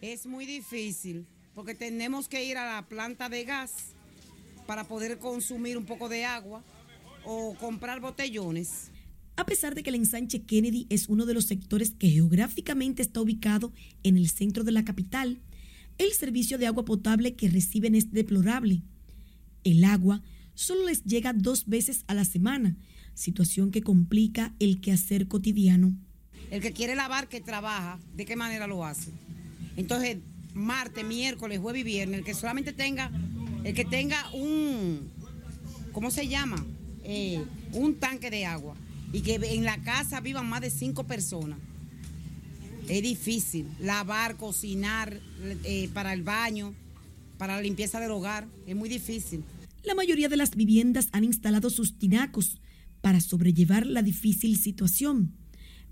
Es 0.00 0.26
muy 0.26 0.46
difícil 0.46 1.26
porque 1.54 1.74
tenemos 1.74 2.28
que 2.28 2.44
ir 2.44 2.56
a 2.56 2.74
la 2.74 2.88
planta 2.88 3.28
de 3.28 3.44
gas 3.44 3.94
para 4.66 4.84
poder 4.84 5.18
consumir 5.18 5.76
un 5.76 5.84
poco 5.84 6.08
de 6.08 6.24
agua 6.24 6.62
o 7.24 7.54
comprar 7.54 8.00
botellones. 8.00 8.90
A 9.36 9.44
pesar 9.44 9.74
de 9.74 9.82
que 9.82 9.90
el 9.90 9.96
ensanche 9.96 10.42
Kennedy 10.42 10.86
es 10.88 11.08
uno 11.08 11.26
de 11.26 11.34
los 11.34 11.46
sectores 11.46 11.94
que 11.98 12.10
geográficamente 12.10 13.02
está 13.02 13.20
ubicado 13.20 13.72
en 14.02 14.16
el 14.16 14.28
centro 14.28 14.62
de 14.62 14.72
la 14.72 14.84
capital, 14.84 15.40
el 15.98 16.12
servicio 16.12 16.58
de 16.58 16.66
agua 16.66 16.84
potable 16.84 17.34
que 17.34 17.48
reciben 17.48 17.94
es 17.94 18.12
deplorable. 18.12 18.82
El 19.64 19.84
agua 19.84 20.22
solo 20.54 20.86
les 20.86 21.04
llega 21.04 21.32
dos 21.32 21.66
veces 21.66 22.04
a 22.06 22.14
la 22.14 22.24
semana, 22.24 22.76
situación 23.14 23.70
que 23.70 23.82
complica 23.82 24.54
el 24.58 24.80
quehacer 24.80 25.28
cotidiano. 25.28 25.96
El 26.52 26.60
que 26.60 26.72
quiere 26.72 26.94
lavar, 26.94 27.28
que 27.28 27.40
trabaja, 27.40 27.98
¿de 28.14 28.26
qué 28.26 28.36
manera 28.36 28.66
lo 28.66 28.84
hace? 28.84 29.10
Entonces, 29.74 30.18
martes, 30.52 31.02
miércoles, 31.02 31.58
jueves 31.58 31.80
y 31.80 31.84
viernes, 31.84 32.18
el 32.18 32.24
que 32.26 32.34
solamente 32.34 32.74
tenga, 32.74 33.10
el 33.64 33.72
que 33.72 33.86
tenga 33.86 34.30
un, 34.34 35.10
¿cómo 35.92 36.10
se 36.10 36.28
llama? 36.28 36.62
Eh, 37.04 37.42
un 37.72 37.94
tanque 37.94 38.28
de 38.28 38.44
agua 38.44 38.76
y 39.14 39.22
que 39.22 39.36
en 39.36 39.64
la 39.64 39.82
casa 39.82 40.20
vivan 40.20 40.46
más 40.46 40.60
de 40.60 40.68
cinco 40.68 41.04
personas. 41.04 41.58
Es 42.86 43.02
difícil 43.02 43.66
lavar, 43.80 44.36
cocinar 44.36 45.18
eh, 45.64 45.88
para 45.94 46.12
el 46.12 46.22
baño, 46.22 46.74
para 47.38 47.56
la 47.56 47.62
limpieza 47.62 47.98
del 47.98 48.10
hogar. 48.10 48.46
Es 48.66 48.76
muy 48.76 48.90
difícil. 48.90 49.42
La 49.84 49.94
mayoría 49.94 50.28
de 50.28 50.36
las 50.36 50.54
viviendas 50.54 51.08
han 51.12 51.24
instalado 51.24 51.70
sus 51.70 51.98
tinacos 51.98 52.60
para 53.00 53.22
sobrellevar 53.22 53.86
la 53.86 54.02
difícil 54.02 54.58
situación, 54.58 55.32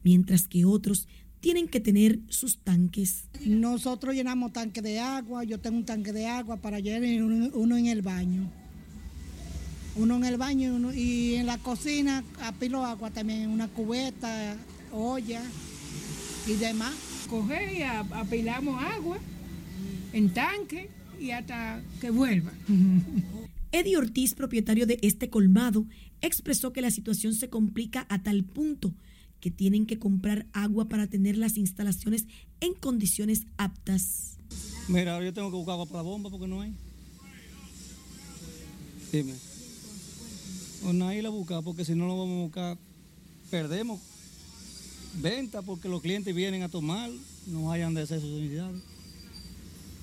mientras 0.03 0.49
que 0.49 0.65
otros 0.65 1.09
tienen 1.41 1.69
que 1.69 1.81
tener 1.81 2.21
sus 2.29 2.59
tanques. 2.59 3.25
Nosotros 3.45 4.15
llenamos 4.15 4.53
tanque 4.53 4.83
de 4.83 5.01
agua, 5.01 5.45
yo 5.45 5.59
tengo 5.59 5.79
un 5.79 5.85
tanque 5.85 6.13
de 6.13 6.27
agua 6.27 6.59
para 6.59 6.81
llenar 6.81 7.23
uno 7.55 7.77
en 7.77 7.87
el 7.87 8.03
baño 8.03 8.51
uno 9.97 10.17
en 10.17 10.25
el 10.25 10.37
baño 10.37 10.93
y 10.95 11.35
en 11.35 11.47
la 11.47 11.59
cocina 11.59 12.25
apilo 12.43 12.85
agua 12.85 13.11
también, 13.11 13.51
una 13.51 13.69
cubeta, 13.69 14.57
olla 14.93 15.43
y 16.47 16.55
demás. 16.55 16.95
Coger 17.29 17.73
y 17.73 17.83
apilamos 17.83 18.83
agua 18.83 19.19
en 20.13 20.31
tanque 20.31 20.89
y 21.21 21.31
hasta 21.31 21.83
que 22.01 22.11
vuelva. 22.11 22.53
Eddie 23.73 23.97
Ortiz, 23.97 24.35
propietario 24.35 24.85
de 24.87 24.99
este 25.03 25.31
colmado, 25.31 25.87
expresó 26.21 26.73
que 26.73 26.81
la 26.81 26.91
situación 26.91 27.35
se 27.35 27.49
complica 27.49 28.07
a 28.09 28.23
tal 28.23 28.43
punto 28.43 28.93
que 29.40 29.50
tienen 29.50 29.87
que 29.87 29.98
comprar 29.98 30.46
agua 30.53 30.88
para 30.88 31.07
tener 31.07 31.37
las 31.37 31.57
instalaciones 31.57 32.26
en 32.61 32.74
condiciones 32.74 33.46
aptas. 33.57 34.38
Mira, 34.88 35.22
yo 35.22 35.33
tengo 35.33 35.50
que 35.50 35.57
buscar 35.57 35.74
agua 35.74 35.87
para 35.87 35.98
la 35.98 36.03
bomba 36.03 36.31
porque 36.31 36.46
no 36.46 36.61
hay. 36.61 36.74
Dime. 39.12 39.35
O 40.85 40.92
nadie 40.92 41.22
la 41.22 41.31
busca 41.31 41.62
porque 41.62 41.85
si 41.85 41.94
no 41.94 42.07
lo 42.07 42.18
vamos 42.18 42.38
a 42.38 42.42
buscar, 42.42 42.79
perdemos 43.50 44.00
venta 45.20 45.62
porque 45.62 45.88
los 45.88 46.00
clientes 46.03 46.35
vienen 46.35 46.62
a 46.62 46.68
tomar, 46.68 47.11
no 47.46 47.72
hayan 47.72 47.94
de 47.94 48.03
hacer 48.03 48.20
sus 48.20 48.31
unidades. 48.31 48.83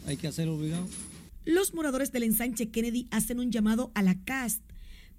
Hay 0.06 0.17
que 0.17 0.28
hacerlo 0.28 0.56
obligado. 0.56 0.88
Los 1.45 1.73
moradores 1.73 2.12
del 2.12 2.23
ensanche 2.23 2.69
Kennedy 2.69 3.08
hacen 3.12 3.39
un 3.39 3.52
llamado 3.52 3.91
a 3.95 4.02
la 4.02 4.15
CAST 4.23 4.62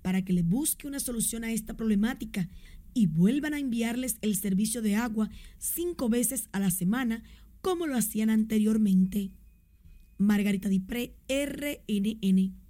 para 0.02 0.22
que 0.22 0.33
le 0.33 0.42
busque 0.42 0.87
una 0.87 1.00
solución 1.00 1.44
a 1.44 1.52
esta 1.52 1.74
problemática 1.74 2.48
y 2.94 3.07
vuelvan 3.07 3.55
a 3.55 3.59
enviarles 3.59 4.18
el 4.20 4.37
servicio 4.37 4.83
de 4.83 4.96
agua 4.96 5.31
cinco 5.59 6.09
veces 6.09 6.48
a 6.53 6.61
la 6.61 6.70
semana 6.70 7.22
como 7.61 7.87
lo 7.87 7.96
hacían 7.96 8.31
anteriormente. 8.31 9.31
Margarita 10.18 10.68
Dipré, 10.68 11.14
RNN. 11.29 12.68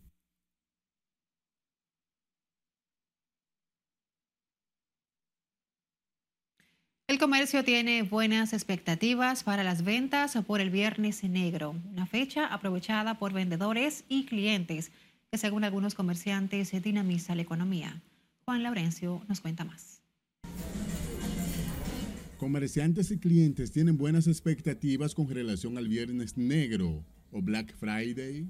El 7.08 7.18
comercio 7.18 7.64
tiene 7.64 8.02
buenas 8.02 8.52
expectativas 8.52 9.42
para 9.42 9.64
las 9.64 9.82
ventas 9.82 10.36
por 10.46 10.60
el 10.60 10.68
Viernes 10.68 11.24
Negro, 11.24 11.74
una 11.90 12.04
fecha 12.04 12.46
aprovechada 12.46 13.14
por 13.14 13.32
vendedores 13.32 14.04
y 14.10 14.26
clientes 14.26 14.92
que 15.30 15.38
según 15.38 15.64
algunos 15.64 15.94
comerciantes 15.94 16.70
dinamiza 16.82 17.34
la 17.34 17.42
economía. 17.42 18.02
Juan 18.44 18.62
Laurencio 18.62 19.22
nos 19.26 19.40
cuenta 19.40 19.64
más. 19.64 19.97
Comerciantes 22.38 23.10
y 23.10 23.18
clientes 23.18 23.72
tienen 23.72 23.98
buenas 23.98 24.28
expectativas 24.28 25.12
con 25.12 25.28
relación 25.28 25.76
al 25.76 25.88
Viernes 25.88 26.36
Negro 26.36 27.04
o 27.32 27.42
Black 27.42 27.74
Friday, 27.76 28.46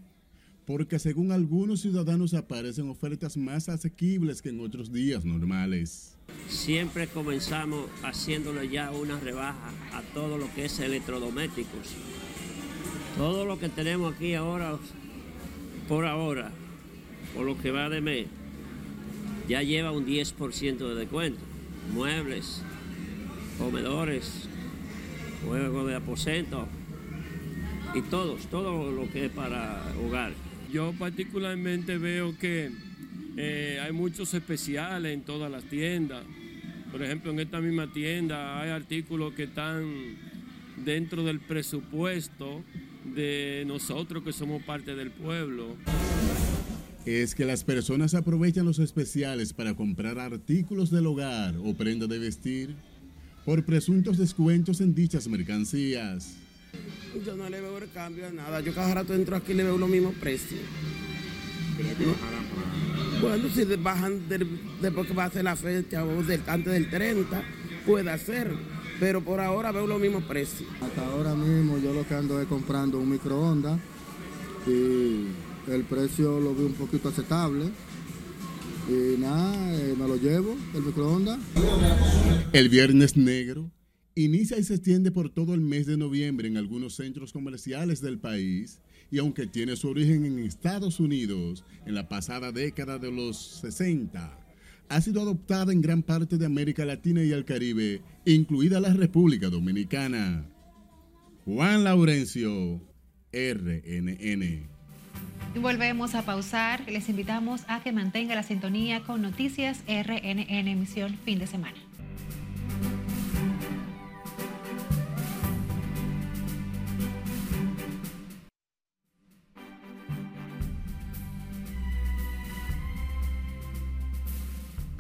porque 0.67 0.99
según 0.99 1.33
algunos 1.33 1.81
ciudadanos 1.81 2.35
aparecen 2.35 2.91
ofertas 2.91 3.39
más 3.39 3.71
asequibles 3.71 4.43
que 4.43 4.51
en 4.51 4.61
otros 4.61 4.93
días 4.93 5.25
normales. 5.25 6.15
Siempre 6.51 7.07
comenzamos 7.07 7.89
haciéndole 8.03 8.69
ya 8.69 8.91
una 8.91 9.19
rebaja 9.21 9.73
a 9.95 10.03
todo 10.13 10.37
lo 10.37 10.53
que 10.55 10.67
es 10.67 10.79
electrodomésticos. 10.81 11.95
Todo 13.17 13.47
lo 13.47 13.59
que 13.59 13.71
tenemos 13.71 14.15
aquí 14.15 14.35
ahora, 14.35 14.79
por 15.89 16.05
ahora, 16.05 16.53
por 17.35 17.47
lo 17.47 17.57
que 17.57 17.71
va 17.71 17.89
de 17.89 18.03
mes, 18.03 18.27
ya 19.49 19.63
lleva 19.63 19.93
un 19.93 20.05
10% 20.05 20.77
de 20.77 20.95
descuento. 20.95 21.41
Muebles, 21.95 22.63
comedores, 23.59 24.49
juegos 25.45 25.87
de 25.89 25.97
aposento 25.97 26.69
y 27.95 28.03
todos, 28.03 28.47
todo 28.47 28.93
lo 28.93 29.11
que 29.11 29.27
es 29.27 29.33
para 29.33 29.83
hogar. 30.05 30.33
Yo 30.73 30.93
particularmente 30.99 31.99
veo 31.99 32.37
que 32.39 32.71
eh, 33.37 33.81
hay 33.83 33.93
muchos 33.93 34.33
especiales 34.35 35.13
en 35.13 35.23
todas 35.23 35.51
las 35.51 35.65
tiendas. 35.65 36.25
Por 36.93 37.03
ejemplo, 37.03 37.33
en 37.33 37.41
esta 37.41 37.61
misma 37.61 37.93
tienda 37.93 38.61
hay 38.61 38.71
artículos 38.71 39.35
que 39.35 39.45
están 39.45 40.17
dentro 40.85 41.25
del 41.25 41.41
presupuesto 41.41 42.63
de 43.05 43.65
nosotros 43.67 44.23
que 44.23 44.33
somos 44.33 44.63
parte 44.63 44.95
del 44.95 45.11
pueblo. 45.11 45.77
Es 47.07 47.35
que 47.35 47.47
las 47.47 47.65
personas 47.65 48.15
aprovechan 48.15 48.67
los 48.67 48.79
especiales 48.79 49.55
para 49.55 49.75
comprar 49.75 50.19
artículos 50.19 50.91
del 50.91 51.07
hogar 51.07 51.55
o 51.57 51.75
prenda 51.75 52.07
de 52.07 52.19
vestir 52.19 52.77
por 53.49 53.65
presuntos 53.65 54.19
descuentos 54.19 54.83
en 54.83 54.95
dichas 54.95 55.27
mercancías. 55.27 56.35
Yo 57.25 57.35
no 57.35 57.49
le 57.49 57.63
veo 57.63 57.79
el 57.79 57.91
cambio 57.93 58.27
a 58.27 58.31
nada. 58.31 58.61
Yo 58.61 58.75
cada 58.75 58.93
rato 58.93 59.15
entro 59.15 59.37
aquí 59.37 59.53
y 59.53 59.55
le 59.55 59.65
veo 59.65 59.79
los 59.79 59.89
mismos 59.89 60.15
precios. 60.17 60.61
Bueno, 63.23 63.49
si 63.49 63.65
bajan 63.77 64.29
después 64.83 65.07
que 65.07 65.15
va 65.15 65.25
a 65.25 65.31
ser 65.31 65.45
la 65.45 65.57
fecha 65.57 66.05
o 66.05 66.23
del, 66.25 66.43
antes 66.47 66.75
del 66.75 66.91
30, 66.91 67.43
puede 67.87 68.19
ser. 68.19 68.53
Pero 69.01 69.25
por 69.25 69.41
ahora 69.41 69.73
veo 69.73 69.87
los 69.87 69.99
mismos 69.99 70.25
precios. 70.25 70.69
Hasta 70.83 71.07
ahora 71.07 71.35
mismo 71.35 71.79
yo 71.79 71.95
lo 71.95 72.07
que 72.07 72.17
ando 72.17 72.39
es 72.43 72.47
comprando 72.49 72.99
un 72.99 73.09
microondas 73.09 73.81
y 74.67 75.25
el 75.73 75.85
precio 75.89 76.39
lo 76.39 76.55
veo 76.55 76.67
un 76.67 76.75
poquito 76.75 77.09
aceptable. 77.09 77.71
Y 78.91 79.19
nada, 79.19 79.75
eh, 79.75 79.95
me 79.99 80.07
lo 80.07 80.17
llevo, 80.17 80.55
el 80.75 80.83
microondas. 80.83 81.39
El 82.53 82.71
viernes 82.71 83.15
negro 83.15 83.71
inicia 84.15 84.57
y 84.57 84.65
se 84.65 84.75
extiende 84.75 85.11
por 85.11 85.29
todo 85.29 85.53
el 85.53 85.61
mes 85.61 85.87
de 85.87 85.99
noviembre 85.99 86.49
en 86.49 86.57
algunos 86.57 86.95
centros 86.95 87.31
comerciales 87.33 88.01
del 88.01 88.19
país 88.19 88.81
y 89.11 89.19
aunque 89.19 89.47
tiene 89.47 89.77
su 89.77 89.89
origen 89.89 90.25
en 90.25 90.39
Estados 90.39 90.99
Unidos 90.99 91.65
en 91.85 91.95
la 91.95 92.09
pasada 92.09 92.51
década 92.51 92.99
de 92.99 93.13
los 93.13 93.37
60, 93.61 94.39
ha 94.89 95.01
sido 95.03 95.21
adoptada 95.21 95.73
en 95.73 95.83
gran 95.83 96.03
parte 96.03 96.39
de 96.39 96.47
América 96.47 96.87
Latina 96.87 97.23
y 97.23 97.33
el 97.33 97.45
Caribe, 97.45 98.01
incluida 98.25 98.81
la 98.81 98.95
República 98.95 99.51
Dominicana. 99.51 100.47
Juan 101.45 101.85
Laurencio, 101.85 102.81
RNN. 103.31 104.69
Volvemos 105.61 106.15
a 106.15 106.23
pausar. 106.23 106.91
Les 106.91 107.11
invitamos 107.11 107.63
a 107.69 107.83
que 107.83 107.93
mantenga 107.93 108.35
la 108.35 108.43
sintonía 108.43 109.03
con 109.03 109.21
Noticias 109.21 109.83
RNN 109.87 110.69
emisión 110.69 111.19
fin 111.25 111.39
de 111.39 111.47
semana. 111.47 111.88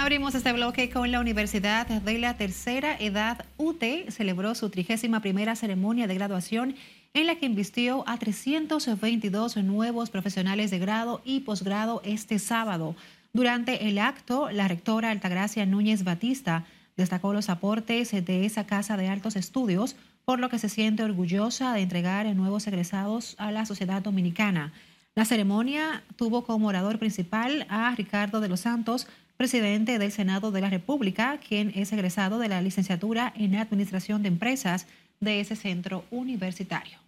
Abrimos 0.09 0.35
este 0.35 0.55
bloque 0.55 0.88
con 0.88 1.12
la 1.12 1.21
Universidad 1.21 1.87
de 1.87 2.18
la 2.18 2.35
Tercera 2.38 2.97
Edad 2.99 3.44
UT. 3.59 3.85
Celebró 4.09 4.55
su 4.55 4.71
trigésima 4.71 5.21
primera 5.21 5.55
ceremonia 5.55 6.07
de 6.07 6.14
graduación 6.14 6.77
en 7.12 7.27
la 7.27 7.35
que 7.35 7.44
invistió 7.44 8.09
a 8.09 8.16
322 8.16 9.59
nuevos 9.59 10.09
profesionales 10.09 10.71
de 10.71 10.79
grado 10.79 11.21
y 11.27 11.40
posgrado 11.40 12.01
este 12.07 12.38
sábado. 12.38 12.97
Durante 13.35 13.87
el 13.87 13.99
acto, 13.99 14.51
la 14.51 14.66
rectora 14.66 15.11
Altagracia 15.11 15.66
Núñez 15.66 16.05
Batista 16.05 16.64
destacó 16.97 17.35
los 17.35 17.51
aportes 17.51 18.12
de 18.12 18.47
esa 18.47 18.64
casa 18.64 18.97
de 18.97 19.09
altos 19.09 19.37
estudios, 19.37 19.94
por 20.25 20.38
lo 20.38 20.49
que 20.49 20.59
se 20.59 20.71
siente 20.71 21.03
orgullosa 21.03 21.75
de 21.75 21.83
entregar 21.83 22.25
nuevos 22.35 22.66
egresados 22.66 23.35
a 23.37 23.53
la 23.53 23.66
sociedad 23.66 24.01
dominicana. 24.01 24.73
La 25.14 25.27
ceremonia 25.27 26.03
tuvo 26.16 26.44
como 26.44 26.68
orador 26.68 26.99
principal 26.99 27.66
a 27.68 27.94
Ricardo 27.94 28.40
de 28.40 28.49
los 28.49 28.61
Santos, 28.61 29.07
presidente 29.38 30.01
del 30.01 30.11
Senado 30.11 30.51
de 30.51 30.61
la 30.61 30.68
República, 30.68 31.38
quien 31.38 31.72
es 31.77 31.92
egresado 31.92 32.40
de 32.40 32.48
la 32.48 32.61
licenciatura 32.61 33.33
en 33.37 33.55
Administración 33.55 34.22
de 34.22 34.29
Empresas 34.29 34.87
de 35.20 35.38
ese 35.38 35.55
centro 35.55 36.05
universitario. 36.11 36.98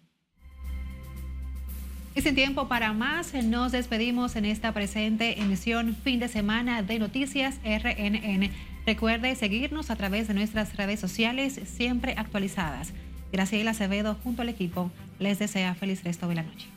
Y 2.15 2.23
sin 2.23 2.37
tiempo 2.37 2.69
para 2.69 2.93
más, 2.93 3.35
nos 3.35 3.73
despedimos 3.73 4.37
en 4.37 4.45
esta 4.45 4.73
presente 4.73 5.41
emisión 5.41 5.97
fin 5.97 6.21
de 6.21 6.29
semana 6.29 6.83
de 6.83 7.01
Noticias 7.01 7.59
RNN. 7.65 8.51
Recuerde 8.87 9.35
seguirnos 9.35 9.91
a 9.91 9.97
través 9.97 10.29
de 10.29 10.35
nuestras 10.35 10.77
redes 10.77 11.01
sociales 11.01 11.61
siempre 11.65 12.15
actualizadas. 12.17 12.93
Graciela 13.33 13.73
Acevedo 13.73 14.17
junto 14.23 14.43
al 14.43 14.49
equipo 14.49 14.93
les 15.19 15.41
desea 15.41 15.75
feliz 15.75 16.05
resto 16.05 16.29
de 16.29 16.37
la 16.37 16.43
noche. 16.45 16.69